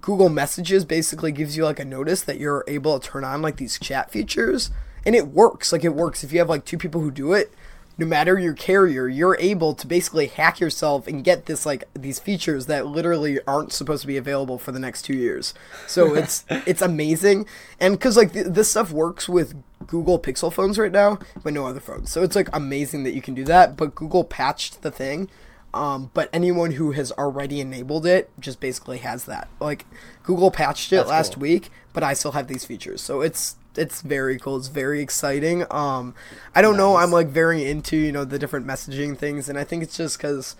Google 0.00 0.28
Messages 0.28 0.84
basically 0.84 1.32
gives 1.32 1.56
you 1.56 1.64
like 1.64 1.80
a 1.80 1.84
notice 1.84 2.22
that 2.22 2.38
you're 2.38 2.64
able 2.68 2.98
to 2.98 3.08
turn 3.08 3.24
on 3.24 3.40
like 3.40 3.56
these 3.56 3.78
chat 3.78 4.10
features, 4.10 4.70
and 5.06 5.14
it 5.14 5.28
works. 5.28 5.72
Like 5.72 5.84
it 5.84 5.94
works 5.94 6.22
if 6.22 6.32
you 6.32 6.38
have 6.38 6.50
like 6.50 6.66
two 6.66 6.78
people 6.78 7.00
who 7.00 7.10
do 7.10 7.32
it 7.32 7.52
no 7.98 8.06
matter 8.06 8.38
your 8.38 8.54
carrier, 8.54 9.08
you're 9.08 9.36
able 9.40 9.74
to 9.74 9.86
basically 9.86 10.28
hack 10.28 10.60
yourself 10.60 11.08
and 11.08 11.24
get 11.24 11.46
this 11.46 11.66
like 11.66 11.84
these 11.94 12.20
features 12.20 12.66
that 12.66 12.86
literally 12.86 13.40
aren't 13.44 13.72
supposed 13.72 14.02
to 14.02 14.06
be 14.06 14.16
available 14.16 14.56
for 14.56 14.70
the 14.70 14.78
next 14.78 15.02
two 15.02 15.14
years. 15.14 15.52
So 15.88 16.14
it's 16.16 16.44
it's 16.48 16.80
amazing, 16.80 17.46
and 17.80 17.94
because 17.94 18.16
like 18.16 18.32
th- 18.32 18.46
this 18.46 18.70
stuff 18.70 18.92
works 18.92 19.28
with 19.28 19.60
Google 19.88 20.18
Pixel 20.18 20.52
phones 20.52 20.78
right 20.78 20.92
now, 20.92 21.18
but 21.42 21.52
no 21.52 21.66
other 21.66 21.80
phones. 21.80 22.10
So 22.12 22.22
it's 22.22 22.36
like 22.36 22.48
amazing 22.52 23.02
that 23.02 23.14
you 23.14 23.20
can 23.20 23.34
do 23.34 23.44
that. 23.44 23.76
But 23.76 23.96
Google 23.96 24.24
patched 24.24 24.82
the 24.82 24.92
thing. 24.92 25.28
Um, 25.74 26.10
but 26.14 26.30
anyone 26.32 26.72
who 26.72 26.92
has 26.92 27.12
already 27.12 27.60
enabled 27.60 28.06
it 28.06 28.30
just 28.40 28.58
basically 28.58 28.98
has 28.98 29.26
that. 29.26 29.48
Like 29.60 29.84
Google 30.22 30.50
patched 30.50 30.92
it 30.92 30.96
That's 30.96 31.08
last 31.10 31.34
cool. 31.34 31.42
week, 31.42 31.70
but 31.92 32.02
I 32.02 32.14
still 32.14 32.32
have 32.32 32.48
these 32.48 32.64
features. 32.64 33.02
So 33.02 33.20
it's 33.20 33.56
it's 33.78 34.02
very 34.02 34.38
cool. 34.38 34.56
It's 34.56 34.68
very 34.68 35.00
exciting. 35.00 35.64
Um, 35.70 36.14
I 36.54 36.62
don't 36.62 36.72
nice. 36.72 36.78
know. 36.78 36.96
I'm 36.96 37.10
like 37.10 37.28
very 37.28 37.64
into 37.64 37.96
you 37.96 38.12
know 38.12 38.24
the 38.24 38.38
different 38.38 38.66
messaging 38.66 39.16
things, 39.16 39.48
and 39.48 39.58
I 39.58 39.64
think 39.64 39.82
it's 39.82 39.96
just 39.96 40.18
because 40.18 40.56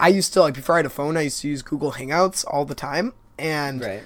I 0.00 0.08
used 0.08 0.32
to 0.34 0.40
like 0.40 0.54
before 0.54 0.76
I 0.76 0.78
had 0.78 0.86
a 0.86 0.90
phone, 0.90 1.16
I 1.16 1.22
used 1.22 1.40
to 1.42 1.48
use 1.48 1.62
Google 1.62 1.92
Hangouts 1.92 2.44
all 2.48 2.64
the 2.64 2.74
time, 2.74 3.12
and 3.38 3.80
right. 3.80 4.02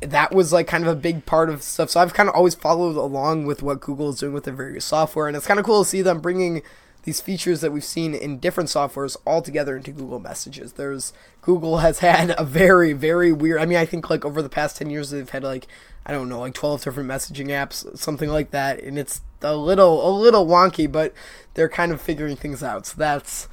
that 0.00 0.32
was 0.32 0.52
like 0.52 0.66
kind 0.66 0.84
of 0.86 0.90
a 0.90 1.00
big 1.00 1.26
part 1.26 1.50
of 1.50 1.62
stuff. 1.62 1.90
So 1.90 2.00
I've 2.00 2.14
kind 2.14 2.28
of 2.28 2.34
always 2.34 2.54
followed 2.54 2.96
along 2.96 3.46
with 3.46 3.62
what 3.62 3.80
Google 3.80 4.10
is 4.10 4.20
doing 4.20 4.32
with 4.32 4.44
their 4.44 4.54
various 4.54 4.84
software, 4.84 5.26
and 5.26 5.36
it's 5.36 5.46
kind 5.46 5.58
of 5.58 5.66
cool 5.66 5.82
to 5.82 5.88
see 5.88 6.02
them 6.02 6.20
bringing 6.20 6.62
these 7.04 7.20
features 7.20 7.60
that 7.60 7.70
we've 7.70 7.84
seen 7.84 8.14
in 8.14 8.38
different 8.38 8.70
softwares 8.70 9.16
all 9.26 9.42
together 9.42 9.76
into 9.76 9.92
Google 9.92 10.18
Messages. 10.18 10.74
There's 10.74 11.12
Google 11.42 11.78
has 11.78 12.00
had 12.00 12.34
a 12.38 12.44
very 12.44 12.92
very 12.92 13.32
weird. 13.32 13.60
I 13.60 13.66
mean, 13.66 13.78
I 13.78 13.86
think 13.86 14.10
like 14.10 14.24
over 14.24 14.42
the 14.42 14.48
past 14.48 14.76
ten 14.76 14.90
years 14.90 15.10
they've 15.10 15.28
had 15.28 15.44
like 15.44 15.66
I 16.06 16.12
don't 16.12 16.28
know 16.28 16.40
like 16.40 16.54
twelve 16.54 16.82
different 16.82 17.08
messaging 17.08 17.48
apps, 17.48 17.96
something 17.98 18.30
like 18.30 18.50
that, 18.50 18.82
and 18.82 18.98
it's 18.98 19.20
a 19.42 19.54
little 19.54 20.08
a 20.08 20.10
little 20.10 20.46
wonky, 20.46 20.90
but 20.90 21.14
they're 21.54 21.68
kind 21.68 21.92
of 21.92 22.00
figuring 22.00 22.36
things 22.36 22.62
out. 22.62 22.86
So 22.86 22.94
that's 22.96 23.48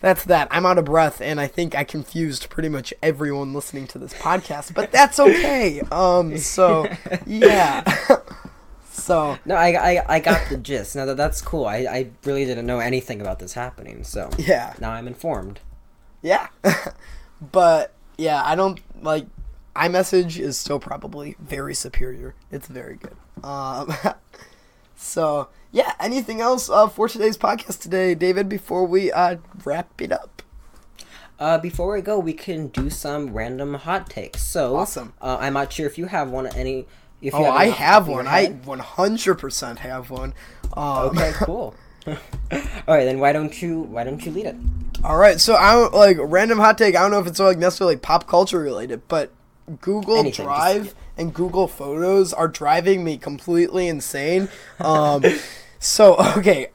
that's 0.00 0.24
that. 0.24 0.48
I'm 0.50 0.64
out 0.64 0.78
of 0.78 0.84
breath, 0.84 1.20
and 1.20 1.40
I 1.40 1.46
think 1.48 1.74
I 1.74 1.84
confused 1.84 2.48
pretty 2.50 2.68
much 2.68 2.94
everyone 3.02 3.52
listening 3.52 3.86
to 3.88 3.98
this 3.98 4.14
podcast, 4.14 4.72
but 4.74 4.92
that's 4.92 5.18
okay. 5.18 5.80
Um, 5.90 6.38
so 6.38 6.88
yeah. 7.26 7.82
So 9.08 9.38
no, 9.46 9.54
I, 9.54 9.96
I, 9.96 10.16
I 10.16 10.20
got 10.20 10.50
the 10.50 10.58
gist. 10.58 10.94
Now 10.94 11.06
that 11.06 11.16
that's 11.16 11.40
cool. 11.40 11.64
I, 11.64 11.76
I 11.78 12.10
really 12.26 12.44
didn't 12.44 12.66
know 12.66 12.78
anything 12.78 13.22
about 13.22 13.38
this 13.38 13.54
happening. 13.54 14.04
So 14.04 14.28
yeah, 14.36 14.74
now 14.78 14.90
I'm 14.90 15.06
informed. 15.06 15.60
Yeah, 16.20 16.48
but 17.40 17.94
yeah, 18.18 18.42
I 18.44 18.54
don't 18.54 18.80
like 19.02 19.26
iMessage 19.74 20.38
is 20.38 20.58
still 20.58 20.78
probably 20.78 21.36
very 21.38 21.74
superior. 21.74 22.34
It's 22.52 22.68
very 22.68 22.96
good. 22.96 23.16
Um, 23.42 23.94
so 24.94 25.48
yeah, 25.72 25.94
anything 25.98 26.42
else 26.42 26.68
uh, 26.68 26.86
for 26.86 27.08
today's 27.08 27.38
podcast 27.38 27.80
today, 27.80 28.14
David? 28.14 28.46
Before 28.46 28.84
we 28.84 29.10
uh, 29.10 29.36
wrap 29.64 30.02
it 30.02 30.12
up. 30.12 30.42
Uh, 31.38 31.56
before 31.56 31.94
we 31.94 32.02
go, 32.02 32.18
we 32.18 32.34
can 32.34 32.66
do 32.66 32.90
some 32.90 33.32
random 33.32 33.72
hot 33.74 34.10
takes. 34.10 34.42
So, 34.42 34.76
Awesome. 34.76 35.14
Uh, 35.22 35.38
I'm 35.40 35.52
not 35.54 35.72
sure 35.72 35.86
if 35.86 35.96
you 35.96 36.06
have 36.06 36.30
one. 36.30 36.46
Of 36.46 36.56
any? 36.56 36.86
If 37.20 37.32
you 37.34 37.40
Oh, 37.40 37.44
have 37.44 37.54
I 37.54 37.64
have 37.66 38.08
one. 38.08 38.26
I 38.26 38.46
100% 38.48 39.78
have 39.78 40.10
one. 40.10 40.34
Um, 40.74 41.08
Okay, 41.08 41.32
cool. 41.34 41.74
All 42.06 42.14
right, 42.86 43.04
then 43.04 43.18
why 43.18 43.32
don't 43.32 43.60
you 43.60 43.80
why 43.82 44.04
don't 44.04 44.24
you 44.24 44.32
lead 44.32 44.46
it? 44.46 44.56
All 45.04 45.16
right, 45.18 45.38
so 45.40 45.54
I 45.56 45.72
don't 45.72 45.92
like 45.94 46.16
random 46.20 46.58
hot 46.58 46.78
take. 46.78 46.96
I 46.96 47.00
don't 47.02 47.10
know 47.10 47.18
if 47.20 47.26
it's 47.26 47.38
like 47.38 47.58
necessarily 47.58 47.96
pop 47.96 48.26
culture 48.26 48.58
related, 48.58 49.02
but 49.08 49.30
Google 49.80 50.14
Anything, 50.18 50.32
just- 50.32 50.46
Drive 50.46 50.94
and 51.18 51.34
Google 51.34 51.68
Photos 51.68 52.32
are 52.32 52.48
driving 52.48 53.04
me 53.04 53.18
completely 53.18 53.88
insane. 53.88 54.48
Um, 54.80 55.22
so 55.80 56.16
okay, 56.38 56.68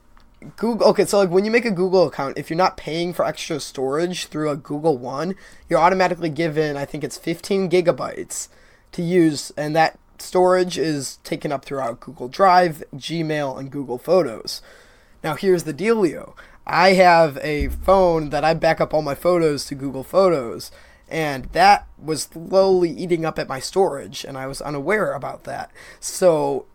Google. 0.58 0.88
Okay, 0.90 1.06
so 1.06 1.18
like 1.20 1.30
when 1.30 1.46
you 1.46 1.52
make 1.52 1.66
a 1.66 1.72
Google 1.72 2.06
account, 2.08 2.38
if 2.38 2.50
you're 2.50 2.58
not 2.58 2.78
paying 2.78 3.14
for 3.14 3.26
extra 3.26 3.60
storage 3.60 4.28
through 4.28 4.50
a 4.52 4.56
Google 4.58 4.98
One, 4.98 5.36
you're 5.70 5.80
automatically 5.80 6.30
given. 6.30 6.76
I 6.78 6.86
think 6.86 7.04
it's 7.04 7.18
15 7.18 7.70
gigabytes 7.72 8.50
to 8.92 9.02
use, 9.02 9.52
and 9.58 9.76
that 9.76 9.98
storage 10.24 10.78
is 10.78 11.18
taken 11.24 11.52
up 11.52 11.66
throughout 11.66 12.00
Google 12.00 12.28
Drive, 12.28 12.84
Gmail, 12.96 13.60
and 13.60 13.72
Google 13.72 13.98
Photos. 13.98 14.62
Now 15.24 15.36
here's 15.36 15.64
the 15.64 15.74
dealio. 15.74 16.34
I 16.66 16.94
have 16.94 17.38
a 17.42 17.68
phone 17.68 18.30
that 18.30 18.46
I 18.46 18.54
back 18.54 18.80
up 18.80 18.94
all 18.94 19.02
my 19.02 19.16
photos 19.16 19.66
to 19.66 19.76
Google 19.76 20.04
Photos, 20.04 20.72
and 21.10 21.46
that 21.52 21.88
was 22.02 22.24
slowly 22.24 22.90
eating 22.90 23.26
up 23.26 23.38
at 23.38 23.50
my 23.50 23.60
storage, 23.60 24.24
and 24.24 24.38
I 24.38 24.48
was 24.48 24.62
unaware 24.62 25.14
about 25.14 25.44
that. 25.44 25.72
So 26.00 26.66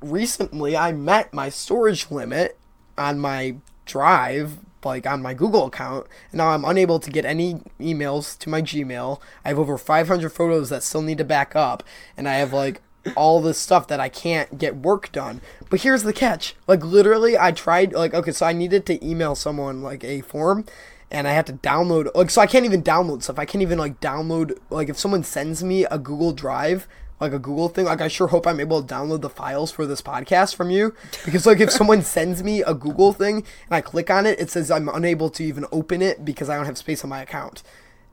recently 0.00 0.76
I 0.76 0.92
met 0.92 1.32
my 1.32 1.48
storage 1.48 2.10
limit 2.10 2.58
on 2.98 3.18
my 3.18 3.56
drive, 3.86 4.58
like 4.84 5.06
on 5.06 5.22
my 5.22 5.34
Google 5.34 5.66
account, 5.66 6.06
and 6.30 6.38
now 6.38 6.48
I'm 6.48 6.64
unable 6.64 7.00
to 7.00 7.10
get 7.10 7.24
any 7.24 7.62
emails 7.80 8.38
to 8.38 8.48
my 8.48 8.62
Gmail. 8.62 9.20
I 9.44 9.48
have 9.48 9.58
over 9.58 9.78
500 9.78 10.30
photos 10.30 10.68
that 10.68 10.82
still 10.82 11.02
need 11.02 11.18
to 11.18 11.24
back 11.24 11.56
up, 11.56 11.82
and 12.16 12.28
I 12.28 12.34
have 12.34 12.52
like 12.52 12.82
all 13.16 13.40
this 13.40 13.58
stuff 13.58 13.86
that 13.88 14.00
I 14.00 14.08
can't 14.08 14.58
get 14.58 14.76
work 14.76 15.10
done. 15.12 15.40
But 15.68 15.82
here's 15.82 16.02
the 16.02 16.12
catch. 16.12 16.54
Like 16.66 16.84
literally 16.84 17.38
I 17.38 17.52
tried 17.52 17.92
like 17.92 18.14
okay, 18.14 18.32
so 18.32 18.46
I 18.46 18.52
needed 18.52 18.86
to 18.86 19.04
email 19.06 19.34
someone 19.34 19.82
like 19.82 20.04
a 20.04 20.20
form 20.22 20.64
and 21.10 21.26
I 21.26 21.32
had 21.32 21.46
to 21.46 21.54
download 21.54 22.14
like 22.14 22.30
so 22.30 22.40
I 22.40 22.46
can't 22.46 22.64
even 22.64 22.82
download 22.82 23.22
stuff. 23.22 23.38
I 23.38 23.44
can't 23.44 23.62
even 23.62 23.78
like 23.78 24.00
download 24.00 24.58
like 24.70 24.88
if 24.88 24.98
someone 24.98 25.22
sends 25.22 25.62
me 25.64 25.84
a 25.84 25.98
Google 25.98 26.32
Drive 26.32 26.86
like 27.20 27.32
a 27.32 27.38
Google 27.38 27.68
thing. 27.68 27.84
Like 27.84 28.00
I 28.00 28.08
sure 28.08 28.28
hope 28.28 28.46
I'm 28.46 28.60
able 28.60 28.82
to 28.82 28.94
download 28.94 29.20
the 29.20 29.30
files 29.30 29.70
for 29.70 29.86
this 29.86 30.02
podcast 30.02 30.54
from 30.54 30.70
you 30.70 30.94
because 31.24 31.46
like 31.46 31.60
if 31.60 31.70
someone 31.70 32.02
sends 32.16 32.42
me 32.42 32.62
a 32.62 32.74
Google 32.74 33.12
thing 33.12 33.36
and 33.36 33.44
I 33.70 33.80
click 33.80 34.10
on 34.10 34.26
it, 34.26 34.40
it 34.40 34.50
says 34.50 34.70
I'm 34.70 34.88
unable 34.88 35.30
to 35.30 35.44
even 35.44 35.66
open 35.70 36.02
it 36.02 36.24
because 36.24 36.48
I 36.48 36.56
don't 36.56 36.66
have 36.66 36.78
space 36.78 37.04
on 37.04 37.10
my 37.10 37.22
account. 37.22 37.62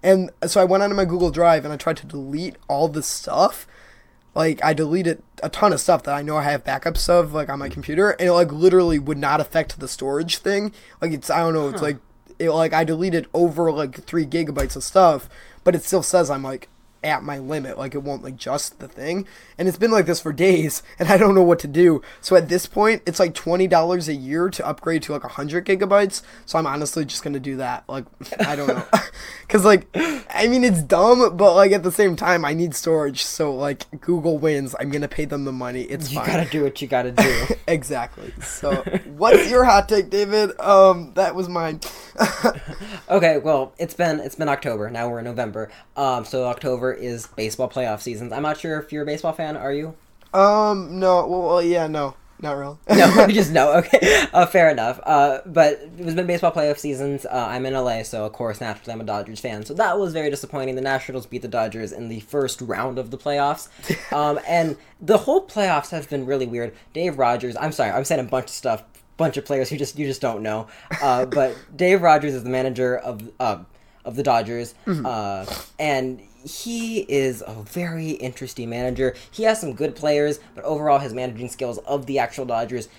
And 0.03 0.29
so 0.45 0.61
I 0.61 0.65
went 0.65 0.83
onto 0.83 0.95
my 0.95 1.05
Google 1.05 1.31
Drive 1.31 1.63
and 1.65 1.73
I 1.73 1.77
tried 1.77 1.97
to 1.97 2.05
delete 2.05 2.57
all 2.67 2.87
this 2.87 3.07
stuff. 3.07 3.65
Like 4.35 4.63
I 4.63 4.73
deleted 4.73 5.23
a 5.41 5.49
ton 5.49 5.73
of 5.73 5.79
stuff 5.79 6.03
that 6.03 6.13
I 6.13 6.21
know 6.21 6.37
I 6.37 6.43
have 6.43 6.63
backups 6.63 7.09
of 7.09 7.33
like 7.33 7.49
on 7.49 7.59
my 7.59 7.69
computer 7.69 8.11
and 8.11 8.29
it 8.29 8.33
like 8.33 8.51
literally 8.51 8.99
would 8.99 9.17
not 9.17 9.41
affect 9.41 9.79
the 9.79 9.87
storage 9.87 10.37
thing. 10.37 10.71
Like 11.01 11.11
it's 11.11 11.29
I 11.29 11.39
don't 11.39 11.53
know, 11.53 11.69
it's 11.69 11.81
like 11.81 11.97
it 12.39 12.51
like 12.51 12.73
I 12.73 12.83
deleted 12.83 13.27
over 13.33 13.71
like 13.71 14.03
3 14.03 14.25
gigabytes 14.25 14.75
of 14.75 14.83
stuff, 14.83 15.27
but 15.63 15.75
it 15.75 15.83
still 15.83 16.03
says 16.03 16.29
I'm 16.29 16.43
like 16.43 16.69
at 17.03 17.23
my 17.23 17.37
limit. 17.37 17.77
Like 17.77 17.93
it 17.95 18.03
won't 18.03 18.23
like 18.23 18.35
just 18.35 18.79
the 18.79 18.87
thing. 18.87 19.27
And 19.57 19.67
it's 19.67 19.77
been 19.77 19.91
like 19.91 20.05
this 20.05 20.19
for 20.19 20.31
days 20.33 20.83
and 20.99 21.09
I 21.09 21.17
don't 21.17 21.35
know 21.35 21.43
what 21.43 21.59
to 21.59 21.67
do. 21.67 22.01
So 22.21 22.35
at 22.35 22.49
this 22.49 22.65
point, 22.65 23.01
it's 23.05 23.19
like 23.19 23.33
$20 23.33 24.07
a 24.07 24.13
year 24.13 24.49
to 24.49 24.65
upgrade 24.67 25.03
to 25.03 25.13
like 25.13 25.23
100 25.23 25.65
gigabytes. 25.65 26.21
So 26.45 26.57
I'm 26.59 26.67
honestly 26.67 27.05
just 27.05 27.23
going 27.23 27.33
to 27.33 27.39
do 27.39 27.57
that. 27.57 27.83
Like 27.87 28.05
I 28.39 28.55
don't 28.55 28.67
know. 28.67 28.83
Cuz 29.47 29.63
like 29.65 29.87
I 29.95 30.47
mean 30.47 30.63
it's 30.63 30.83
dumb, 30.83 31.35
but 31.37 31.55
like 31.55 31.71
at 31.71 31.83
the 31.83 31.91
same 31.91 32.15
time 32.15 32.43
I 32.45 32.53
need 32.53 32.75
storage. 32.75 33.23
So 33.23 33.53
like 33.53 33.85
Google 34.01 34.37
wins. 34.37 34.75
I'm 34.79 34.89
going 34.89 35.01
to 35.01 35.07
pay 35.07 35.25
them 35.25 35.45
the 35.45 35.51
money. 35.51 35.83
It's 35.83 36.11
You 36.11 36.19
fine. 36.19 36.27
gotta 36.27 36.49
do 36.49 36.63
what 36.63 36.81
you 36.81 36.87
gotta 36.87 37.11
do. 37.11 37.47
exactly. 37.67 38.33
So 38.43 38.71
what's 39.15 39.49
your 39.49 39.63
hot 39.63 39.87
take, 39.89 40.09
David? 40.09 40.59
Um 40.59 41.11
that 41.15 41.35
was 41.35 41.47
mine. 41.49 41.79
Okay, 43.09 43.37
well, 43.37 43.73
it's 43.77 43.93
been 43.93 44.19
it's 44.19 44.35
been 44.35 44.49
October. 44.49 44.89
Now 44.89 45.09
we're 45.09 45.19
in 45.19 45.25
November. 45.25 45.69
Um, 45.95 46.25
so 46.25 46.45
October 46.45 46.96
is 46.97 47.27
baseball 47.27 47.69
playoff 47.69 48.01
seasons. 48.01 48.31
I'm 48.31 48.43
not 48.43 48.59
sure 48.59 48.79
if 48.79 48.91
you're 48.91 49.03
a 49.03 49.05
baseball 49.05 49.33
fan. 49.33 49.57
Are 49.57 49.73
you? 49.73 49.95
um 50.33 50.99
no, 50.99 51.25
well, 51.27 51.41
well 51.43 51.61
yeah, 51.61 51.87
no. 51.87 52.15
Not 52.39 52.53
real. 52.53 52.79
No, 52.89 53.27
just 53.29 53.51
no. 53.51 53.73
Okay, 53.77 54.27
uh, 54.33 54.45
fair 54.45 54.69
enough. 54.69 54.99
Uh, 55.03 55.39
but 55.45 55.79
it's 55.97 56.13
been 56.13 56.27
baseball 56.27 56.51
playoff 56.51 56.77
seasons. 56.77 57.25
Uh, 57.25 57.47
I'm 57.49 57.65
in 57.65 57.73
LA, 57.73 58.03
so 58.03 58.25
of 58.25 58.33
course, 58.33 58.61
naturally, 58.61 58.93
I'm 58.93 59.01
a 59.01 59.03
Dodgers 59.03 59.39
fan. 59.39 59.65
So 59.65 59.73
that 59.75 59.97
was 59.97 60.13
very 60.13 60.29
disappointing. 60.29 60.75
The 60.75 60.81
Nationals 60.81 61.25
beat 61.25 61.41
the 61.41 61.47
Dodgers 61.47 61.91
in 61.91 62.09
the 62.09 62.19
first 62.21 62.61
round 62.61 62.99
of 62.99 63.11
the 63.11 63.17
playoffs, 63.17 63.69
um, 64.13 64.39
and 64.47 64.77
the 65.01 65.17
whole 65.17 65.47
playoffs 65.47 65.89
have 65.91 66.09
been 66.09 66.25
really 66.25 66.45
weird. 66.45 66.73
Dave 66.93 67.17
Rogers. 67.17 67.55
I'm 67.59 67.71
sorry, 67.71 67.91
I'm 67.91 68.05
saying 68.05 68.21
a 68.21 68.29
bunch 68.29 68.45
of 68.45 68.51
stuff. 68.51 68.83
Bunch 69.17 69.35
of 69.37 69.45
players 69.45 69.69
who 69.69 69.77
just 69.77 69.97
you 69.97 70.05
just 70.05 70.21
don't 70.21 70.43
know. 70.43 70.67
Uh, 71.01 71.25
but 71.25 71.57
Dave 71.75 72.03
Rogers 72.03 72.35
is 72.35 72.43
the 72.43 72.51
manager 72.51 72.97
of 72.97 73.27
uh, 73.39 73.63
of 74.05 74.15
the 74.15 74.21
Dodgers, 74.21 74.75
uh, 74.85 75.43
and 75.79 76.21
he 76.43 76.99
is 77.01 77.43
a 77.45 77.53
very 77.53 78.11
interesting 78.11 78.69
manager. 78.69 79.15
He 79.31 79.43
has 79.43 79.59
some 79.59 79.73
good 79.73 79.95
players, 79.95 80.39
but 80.55 80.63
overall, 80.63 80.99
his 80.99 81.13
managing 81.13 81.49
skills 81.49 81.77
of 81.79 82.05
the 82.05 82.19
actual 82.19 82.45
Dodgers 82.45 82.89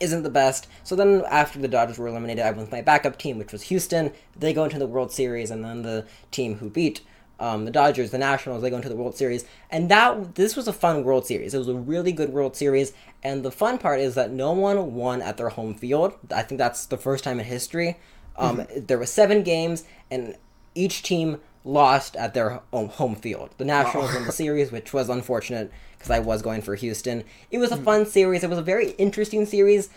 isn't 0.00 0.22
the 0.22 0.30
best. 0.30 0.66
So 0.82 0.96
then, 0.96 1.24
after 1.28 1.58
the 1.58 1.68
Dodgers 1.68 1.98
were 1.98 2.08
eliminated, 2.08 2.44
I 2.44 2.50
went 2.50 2.60
with 2.60 2.72
my 2.72 2.82
backup 2.82 3.18
team, 3.18 3.38
which 3.38 3.52
was 3.52 3.64
Houston. 3.64 4.12
They 4.36 4.52
go 4.52 4.64
into 4.64 4.78
the 4.78 4.86
World 4.86 5.12
Series, 5.12 5.50
and 5.50 5.64
then 5.64 5.82
the 5.82 6.06
team 6.30 6.56
who 6.56 6.70
beat 6.70 7.02
um, 7.40 7.64
the 7.64 7.70
Dodgers, 7.70 8.10
the 8.10 8.18
Nationals, 8.18 8.62
they 8.62 8.70
go 8.70 8.76
into 8.76 8.88
the 8.88 8.96
World 8.96 9.16
Series, 9.16 9.44
and 9.70 9.90
that 9.90 10.36
this 10.36 10.56
was 10.56 10.68
a 10.68 10.72
fun 10.72 11.04
World 11.04 11.26
Series. 11.26 11.52
It 11.52 11.58
was 11.58 11.68
a 11.68 11.74
really 11.74 12.12
good 12.12 12.30
World 12.30 12.56
Series, 12.56 12.92
and 13.22 13.44
the 13.44 13.50
fun 13.50 13.78
part 13.78 14.00
is 14.00 14.14
that 14.14 14.30
no 14.30 14.52
one 14.52 14.94
won 14.94 15.20
at 15.20 15.36
their 15.36 15.48
home 15.50 15.74
field. 15.74 16.14
I 16.34 16.42
think 16.42 16.58
that's 16.58 16.86
the 16.86 16.96
first 16.96 17.24
time 17.24 17.40
in 17.40 17.46
history. 17.46 17.98
Um, 18.36 18.66
There 18.76 18.98
were 18.98 19.06
seven 19.06 19.42
games, 19.42 19.84
and 20.10 20.36
each 20.74 21.02
team 21.02 21.40
lost 21.64 22.14
at 22.16 22.34
their 22.34 22.60
home, 22.72 22.88
home 22.88 23.16
field. 23.16 23.50
The 23.58 23.64
Nationals 23.64 24.12
won 24.12 24.26
the 24.26 24.32
series, 24.44 24.70
which 24.70 24.92
was 24.92 25.08
unfortunate 25.08 25.72
because 25.96 26.10
I 26.10 26.20
was 26.20 26.42
going 26.42 26.62
for 26.62 26.74
Houston. 26.74 27.24
It 27.50 27.58
was 27.58 27.72
a 27.72 27.76
fun 27.76 28.06
series. 28.06 28.44
It 28.44 28.50
was 28.50 28.58
a 28.58 28.62
very 28.62 28.90
interesting 28.92 29.46
series. 29.46 29.88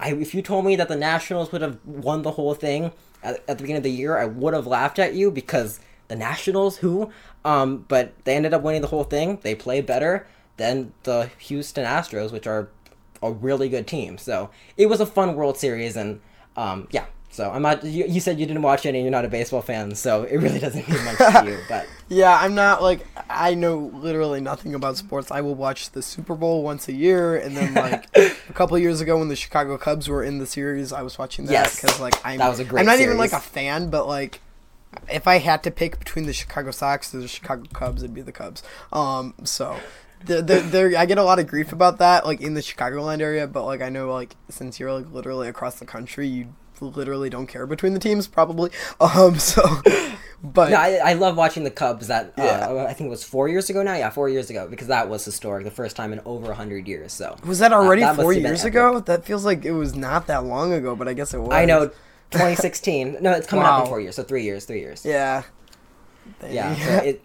I, 0.00 0.12
if 0.12 0.34
you 0.34 0.40
told 0.40 0.64
me 0.64 0.76
that 0.76 0.88
the 0.88 0.96
Nationals 0.96 1.52
would 1.52 1.60
have 1.60 1.78
won 1.84 2.22
the 2.22 2.32
whole 2.32 2.54
thing 2.54 2.92
at, 3.22 3.36
at 3.48 3.58
the 3.58 3.62
beginning 3.62 3.78
of 3.78 3.82
the 3.82 3.90
year, 3.90 4.16
I 4.16 4.24
would 4.24 4.54
have 4.54 4.66
laughed 4.66 4.98
at 4.98 5.14
you 5.14 5.30
because 5.30 5.80
the 6.08 6.16
Nationals, 6.16 6.78
who? 6.78 7.10
Um, 7.44 7.84
but 7.88 8.12
they 8.24 8.36
ended 8.36 8.54
up 8.54 8.62
winning 8.62 8.82
the 8.82 8.88
whole 8.88 9.04
thing. 9.04 9.38
They 9.42 9.54
played 9.54 9.84
better 9.84 10.26
than 10.56 10.92
the 11.02 11.30
Houston 11.38 11.84
Astros, 11.84 12.32
which 12.32 12.46
are 12.46 12.68
a 13.22 13.32
really 13.32 13.68
good 13.68 13.86
team. 13.86 14.18
So 14.18 14.50
it 14.76 14.86
was 14.86 15.00
a 15.00 15.06
fun 15.06 15.34
World 15.34 15.58
Series, 15.58 15.96
and 15.96 16.20
um, 16.56 16.88
yeah. 16.90 17.06
So 17.34 17.50
I'm 17.50 17.62
not. 17.62 17.82
You, 17.82 18.04
you 18.06 18.20
said 18.20 18.38
you 18.38 18.46
didn't 18.46 18.62
watch 18.62 18.86
any, 18.86 18.98
and 19.00 19.04
you're 19.04 19.10
not 19.10 19.24
a 19.24 19.28
baseball 19.28 19.60
fan, 19.60 19.92
so 19.96 20.22
it 20.22 20.36
really 20.36 20.60
doesn't 20.60 20.88
mean 20.88 21.04
much 21.04 21.16
to 21.18 21.42
you. 21.44 21.58
But 21.68 21.84
Yeah, 22.08 22.38
I'm 22.40 22.54
not 22.54 22.80
like 22.80 23.04
I 23.28 23.54
know 23.54 23.90
literally 23.92 24.40
nothing 24.40 24.72
about 24.76 24.96
sports. 24.98 25.32
I 25.32 25.40
will 25.40 25.56
watch 25.56 25.90
the 25.90 26.00
Super 26.00 26.36
Bowl 26.36 26.62
once 26.62 26.86
a 26.86 26.92
year, 26.92 27.36
and 27.36 27.56
then 27.56 27.74
like 27.74 28.06
a 28.16 28.52
couple 28.52 28.78
years 28.78 29.00
ago 29.00 29.18
when 29.18 29.26
the 29.26 29.34
Chicago 29.34 29.76
Cubs 29.76 30.08
were 30.08 30.22
in 30.22 30.38
the 30.38 30.46
series, 30.46 30.92
I 30.92 31.02
was 31.02 31.18
watching 31.18 31.46
that 31.46 31.52
Yes. 31.52 31.80
because 31.80 31.98
like 31.98 32.14
I'm 32.24 32.38
That 32.38 32.50
was 32.50 32.60
a 32.60 32.64
great 32.64 32.80
I'm 32.82 32.86
not 32.86 33.00
even 33.00 33.16
like 33.18 33.32
a 33.32 33.40
fan, 33.40 33.90
but 33.90 34.06
like 34.06 34.40
if 35.10 35.26
I 35.26 35.38
had 35.38 35.64
to 35.64 35.72
pick 35.72 35.98
between 35.98 36.26
the 36.26 36.32
Chicago 36.32 36.70
Sox 36.70 37.12
and 37.12 37.20
the 37.24 37.26
Chicago 37.26 37.64
Cubs, 37.72 38.04
it'd 38.04 38.14
be 38.14 38.22
the 38.22 38.30
Cubs. 38.30 38.62
Um, 38.92 39.34
so. 39.42 39.76
There, 40.26 40.40
there, 40.40 40.96
I 40.96 41.04
get 41.04 41.18
a 41.18 41.22
lot 41.22 41.38
of 41.38 41.46
grief 41.46 41.70
about 41.70 41.98
that, 41.98 42.24
like 42.24 42.40
in 42.40 42.54
the 42.54 42.62
Chicagoland 42.62 43.20
area. 43.20 43.46
But 43.46 43.66
like, 43.66 43.82
I 43.82 43.90
know, 43.90 44.10
like 44.10 44.36
since 44.48 44.80
you're 44.80 44.90
like 44.90 45.12
literally 45.12 45.48
across 45.48 45.78
the 45.78 45.84
country, 45.84 46.26
you 46.26 46.54
literally 46.80 47.30
don't 47.30 47.46
care 47.46 47.66
between 47.66 47.94
the 47.94 48.00
teams, 48.00 48.26
probably. 48.26 48.70
Um, 49.00 49.38
so, 49.38 49.62
but 50.42 50.70
no, 50.70 50.76
I, 50.76 51.00
I 51.04 51.12
love 51.14 51.36
watching 51.36 51.64
the 51.64 51.70
Cubs. 51.70 52.06
That 52.08 52.34
uh, 52.38 52.42
Yeah. 52.42 52.86
I 52.88 52.92
think 52.92 53.08
it 53.08 53.10
was 53.10 53.24
four 53.24 53.48
years 53.48 53.70
ago 53.70 53.82
now. 53.82 53.94
Yeah, 53.94 54.10
four 54.10 54.28
years 54.28 54.50
ago 54.50 54.66
because 54.68 54.86
that 54.88 55.08
was 55.08 55.24
historic, 55.24 55.64
the 55.64 55.70
first 55.70 55.94
time 55.96 56.12
in 56.12 56.20
over 56.24 56.52
hundred 56.52 56.86
years. 56.88 57.12
So 57.12 57.36
Was 57.44 57.58
that 57.58 57.72
already 57.72 58.02
that 58.02 58.16
four 58.16 58.32
years 58.32 58.64
ago? 58.64 59.00
That 59.00 59.24
feels 59.24 59.44
like 59.44 59.64
it 59.64 59.72
was 59.72 59.94
not 59.94 60.26
that 60.28 60.44
long 60.44 60.72
ago, 60.72 60.96
but 60.96 61.08
I 61.08 61.12
guess 61.12 61.34
it 61.34 61.38
was. 61.38 61.52
I 61.52 61.64
know, 61.64 61.88
2016. 62.30 63.18
no, 63.20 63.32
it's 63.32 63.46
coming 63.46 63.64
up 63.64 63.82
in 63.84 63.88
four 63.88 64.00
years. 64.00 64.16
So 64.16 64.22
three 64.22 64.42
years, 64.42 64.64
three 64.64 64.80
years. 64.80 65.04
Yeah. 65.04 65.42
Yeah, 66.48 66.74
so 66.76 67.04
it 67.04 67.22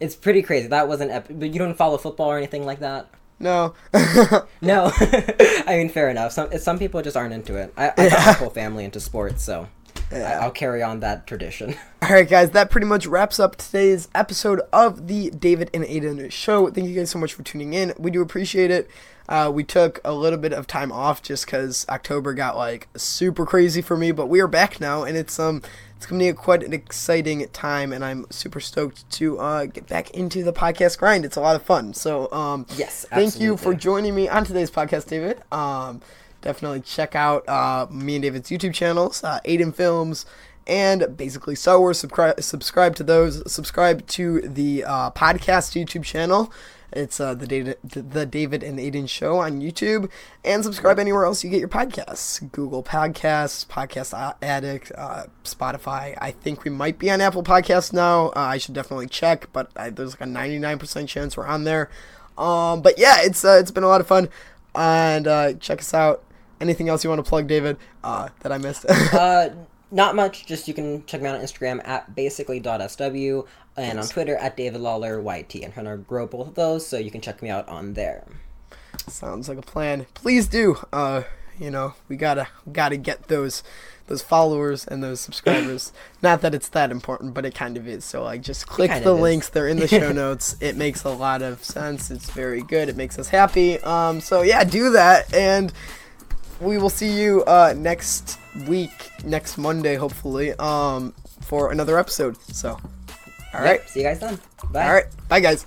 it's 0.00 0.16
pretty 0.16 0.42
crazy. 0.42 0.68
That 0.68 0.88
wasn't 0.88 1.10
epic. 1.10 1.38
But 1.38 1.52
you 1.52 1.58
don't 1.58 1.74
follow 1.74 1.98
football 1.98 2.30
or 2.30 2.36
anything 2.36 2.64
like 2.66 2.80
that. 2.80 3.08
No. 3.42 3.74
No, 4.64 4.92
I 5.00 5.64
mean 5.76 5.88
fair 5.88 6.08
enough. 6.08 6.30
Some 6.32 6.56
some 6.58 6.78
people 6.78 7.02
just 7.02 7.16
aren't 7.16 7.32
into 7.34 7.56
it. 7.56 7.74
I, 7.76 7.90
I 7.98 8.08
got 8.08 8.26
my 8.26 8.32
whole 8.34 8.48
family 8.50 8.84
into 8.84 9.00
sports, 9.00 9.42
so 9.42 9.66
Yeah. 10.12 10.38
I'll 10.40 10.52
carry 10.52 10.82
on 10.84 11.00
that 11.00 11.26
tradition. 11.26 11.74
All 12.02 12.10
right, 12.10 12.28
guys, 12.28 12.50
that 12.52 12.70
pretty 12.70 12.86
much 12.86 13.04
wraps 13.06 13.40
up 13.40 13.56
today's 13.56 14.08
episode 14.14 14.60
of 14.72 15.08
the 15.08 15.30
David 15.30 15.68
and 15.74 15.84
Aidan 15.84 16.30
show. 16.30 16.70
Thank 16.70 16.88
you 16.88 16.94
guys 16.94 17.10
so 17.10 17.18
much 17.18 17.34
for 17.34 17.42
tuning 17.42 17.74
in. 17.74 17.92
We 17.98 18.12
do 18.12 18.22
appreciate 18.22 18.70
it. 18.70 18.88
Uh, 19.28 19.50
we 19.52 19.64
took 19.64 20.00
a 20.04 20.12
little 20.12 20.38
bit 20.38 20.52
of 20.52 20.66
time 20.68 20.92
off 20.92 21.20
just 21.22 21.46
because 21.46 21.84
October 21.88 22.34
got 22.34 22.56
like 22.56 22.86
super 22.96 23.44
crazy 23.44 23.82
for 23.82 23.96
me, 23.96 24.12
but 24.12 24.26
we 24.28 24.40
are 24.40 24.48
back 24.48 24.80
now, 24.80 25.02
and 25.02 25.16
it's 25.16 25.40
um 25.40 25.60
it's 26.02 26.10
gonna 26.10 26.24
be 26.24 26.32
quite 26.32 26.64
an 26.64 26.72
exciting 26.72 27.46
time, 27.52 27.92
and 27.92 28.04
I'm 28.04 28.26
super 28.28 28.58
stoked 28.58 29.08
to 29.12 29.38
uh, 29.38 29.66
get 29.66 29.86
back 29.86 30.10
into 30.10 30.42
the 30.42 30.52
podcast 30.52 30.98
grind. 30.98 31.24
It's 31.24 31.36
a 31.36 31.40
lot 31.40 31.54
of 31.54 31.62
fun. 31.62 31.94
So 31.94 32.30
um 32.32 32.66
Yes, 32.76 33.06
thank 33.08 33.38
you 33.38 33.56
for 33.56 33.72
joining 33.72 34.12
me 34.12 34.28
on 34.28 34.44
today's 34.44 34.68
podcast, 34.68 35.06
David. 35.06 35.40
Um, 35.52 36.00
definitely 36.40 36.80
check 36.80 37.14
out 37.14 37.48
uh, 37.48 37.86
me 37.88 38.16
and 38.16 38.22
David's 38.24 38.50
YouTube 38.50 38.74
channels, 38.74 39.22
uh, 39.22 39.38
Aidan 39.44 39.70
Films, 39.70 40.26
and 40.66 41.16
basically 41.16 41.54
Star 41.54 41.78
Wars. 41.78 42.00
Subscribe, 42.00 42.42
subscribe 42.42 42.96
to 42.96 43.04
those. 43.04 43.52
Subscribe 43.52 44.04
to 44.08 44.40
the 44.40 44.82
uh, 44.82 45.12
podcast 45.12 45.80
YouTube 45.80 46.02
channel. 46.02 46.52
It's 46.92 47.20
uh, 47.20 47.34
the 47.34 47.46
David, 47.46 47.78
the 47.84 48.26
David 48.26 48.62
and 48.62 48.78
Aidan 48.78 49.06
Show 49.06 49.38
on 49.38 49.60
YouTube, 49.60 50.10
and 50.44 50.62
subscribe 50.62 50.98
anywhere 50.98 51.24
else 51.24 51.42
you 51.42 51.50
get 51.50 51.60
your 51.60 51.68
podcasts: 51.68 52.50
Google 52.52 52.82
Podcasts, 52.82 53.66
Podcast 53.66 54.36
Addict, 54.42 54.92
uh, 54.96 55.24
Spotify. 55.44 56.16
I 56.20 56.30
think 56.30 56.64
we 56.64 56.70
might 56.70 56.98
be 56.98 57.10
on 57.10 57.20
Apple 57.20 57.42
Podcasts 57.42 57.92
now. 57.92 58.28
Uh, 58.28 58.32
I 58.40 58.58
should 58.58 58.74
definitely 58.74 59.06
check, 59.06 59.48
but 59.52 59.70
I, 59.76 59.90
there's 59.90 60.18
like 60.18 60.28
a 60.28 60.32
99% 60.32 61.08
chance 61.08 61.36
we're 61.36 61.46
on 61.46 61.64
there. 61.64 61.90
Um, 62.36 62.82
but 62.82 62.98
yeah, 62.98 63.16
it's 63.20 63.44
uh, 63.44 63.58
it's 63.60 63.70
been 63.70 63.84
a 63.84 63.88
lot 63.88 64.00
of 64.00 64.06
fun, 64.06 64.28
and 64.74 65.26
uh, 65.26 65.52
check 65.54 65.80
us 65.80 65.94
out. 65.94 66.22
Anything 66.60 66.88
else 66.88 67.02
you 67.02 67.10
want 67.10 67.24
to 67.24 67.28
plug, 67.28 67.48
David? 67.48 67.76
Uh, 68.04 68.28
that 68.40 68.52
I 68.52 68.58
missed? 68.58 68.86
not 69.92 70.16
much. 70.16 70.46
Just 70.46 70.66
you 70.66 70.74
can 70.74 71.04
check 71.06 71.20
me 71.20 71.28
out 71.28 71.36
on 71.36 71.42
Instagram 71.42 71.86
at 71.86 72.14
basically.sw 72.14 73.46
and 73.76 73.98
on 73.98 74.06
Twitter 74.06 74.36
at 74.36 74.56
David 74.56 74.80
Lawler 74.80 75.20
YT. 75.20 75.64
I'm 75.64 75.72
trying 75.72 75.86
to 75.86 75.96
grow 75.96 76.26
both 76.26 76.48
of 76.48 76.54
those, 76.54 76.86
so 76.86 76.98
you 76.98 77.10
can 77.10 77.20
check 77.20 77.42
me 77.42 77.48
out 77.50 77.68
on 77.68 77.94
there. 77.94 78.24
Sounds 79.08 79.48
like 79.48 79.58
a 79.58 79.62
plan. 79.62 80.06
Please 80.14 80.46
do. 80.46 80.76
Uh, 80.92 81.22
you 81.58 81.70
know, 81.70 81.94
we 82.08 82.16
gotta 82.16 82.48
gotta 82.72 82.96
get 82.96 83.28
those 83.28 83.62
those 84.06 84.22
followers 84.22 84.86
and 84.86 85.02
those 85.02 85.20
subscribers. 85.20 85.92
Not 86.22 86.40
that 86.42 86.54
it's 86.54 86.68
that 86.70 86.90
important, 86.90 87.34
but 87.34 87.44
it 87.44 87.54
kind 87.54 87.76
of 87.76 87.86
is. 87.86 88.04
So 88.04 88.24
like, 88.24 88.42
just 88.42 88.66
click 88.66 89.02
the 89.02 89.14
links. 89.14 89.48
They're 89.48 89.68
in 89.68 89.78
the 89.78 89.88
show 89.88 90.12
notes. 90.24 90.56
It 90.60 90.76
makes 90.76 91.04
a 91.04 91.10
lot 91.10 91.42
of 91.42 91.64
sense. 91.64 92.10
It's 92.10 92.30
very 92.30 92.62
good. 92.62 92.88
It 92.88 92.96
makes 92.96 93.18
us 93.18 93.28
happy. 93.28 93.78
Um, 93.80 94.20
so 94.20 94.42
yeah, 94.42 94.64
do 94.64 94.90
that, 94.90 95.32
and 95.34 95.72
we 96.60 96.78
will 96.78 96.90
see 96.90 97.20
you 97.20 97.42
uh 97.44 97.74
next 97.76 98.38
week, 98.66 99.10
next 99.24 99.56
Monday, 99.58 99.96
hopefully, 99.96 100.52
um, 100.54 101.14
for 101.40 101.72
another 101.72 101.98
episode. 101.98 102.36
So, 102.42 102.78
all 103.54 103.60
right, 103.60 103.80
Yep, 103.80 103.88
see 103.88 104.00
you 104.00 104.06
guys 104.06 104.20
then. 104.20 104.38
Bye. 104.70 104.86
all 104.86 104.92
right, 104.94 105.06
bye 105.28 105.40
guys. 105.40 105.66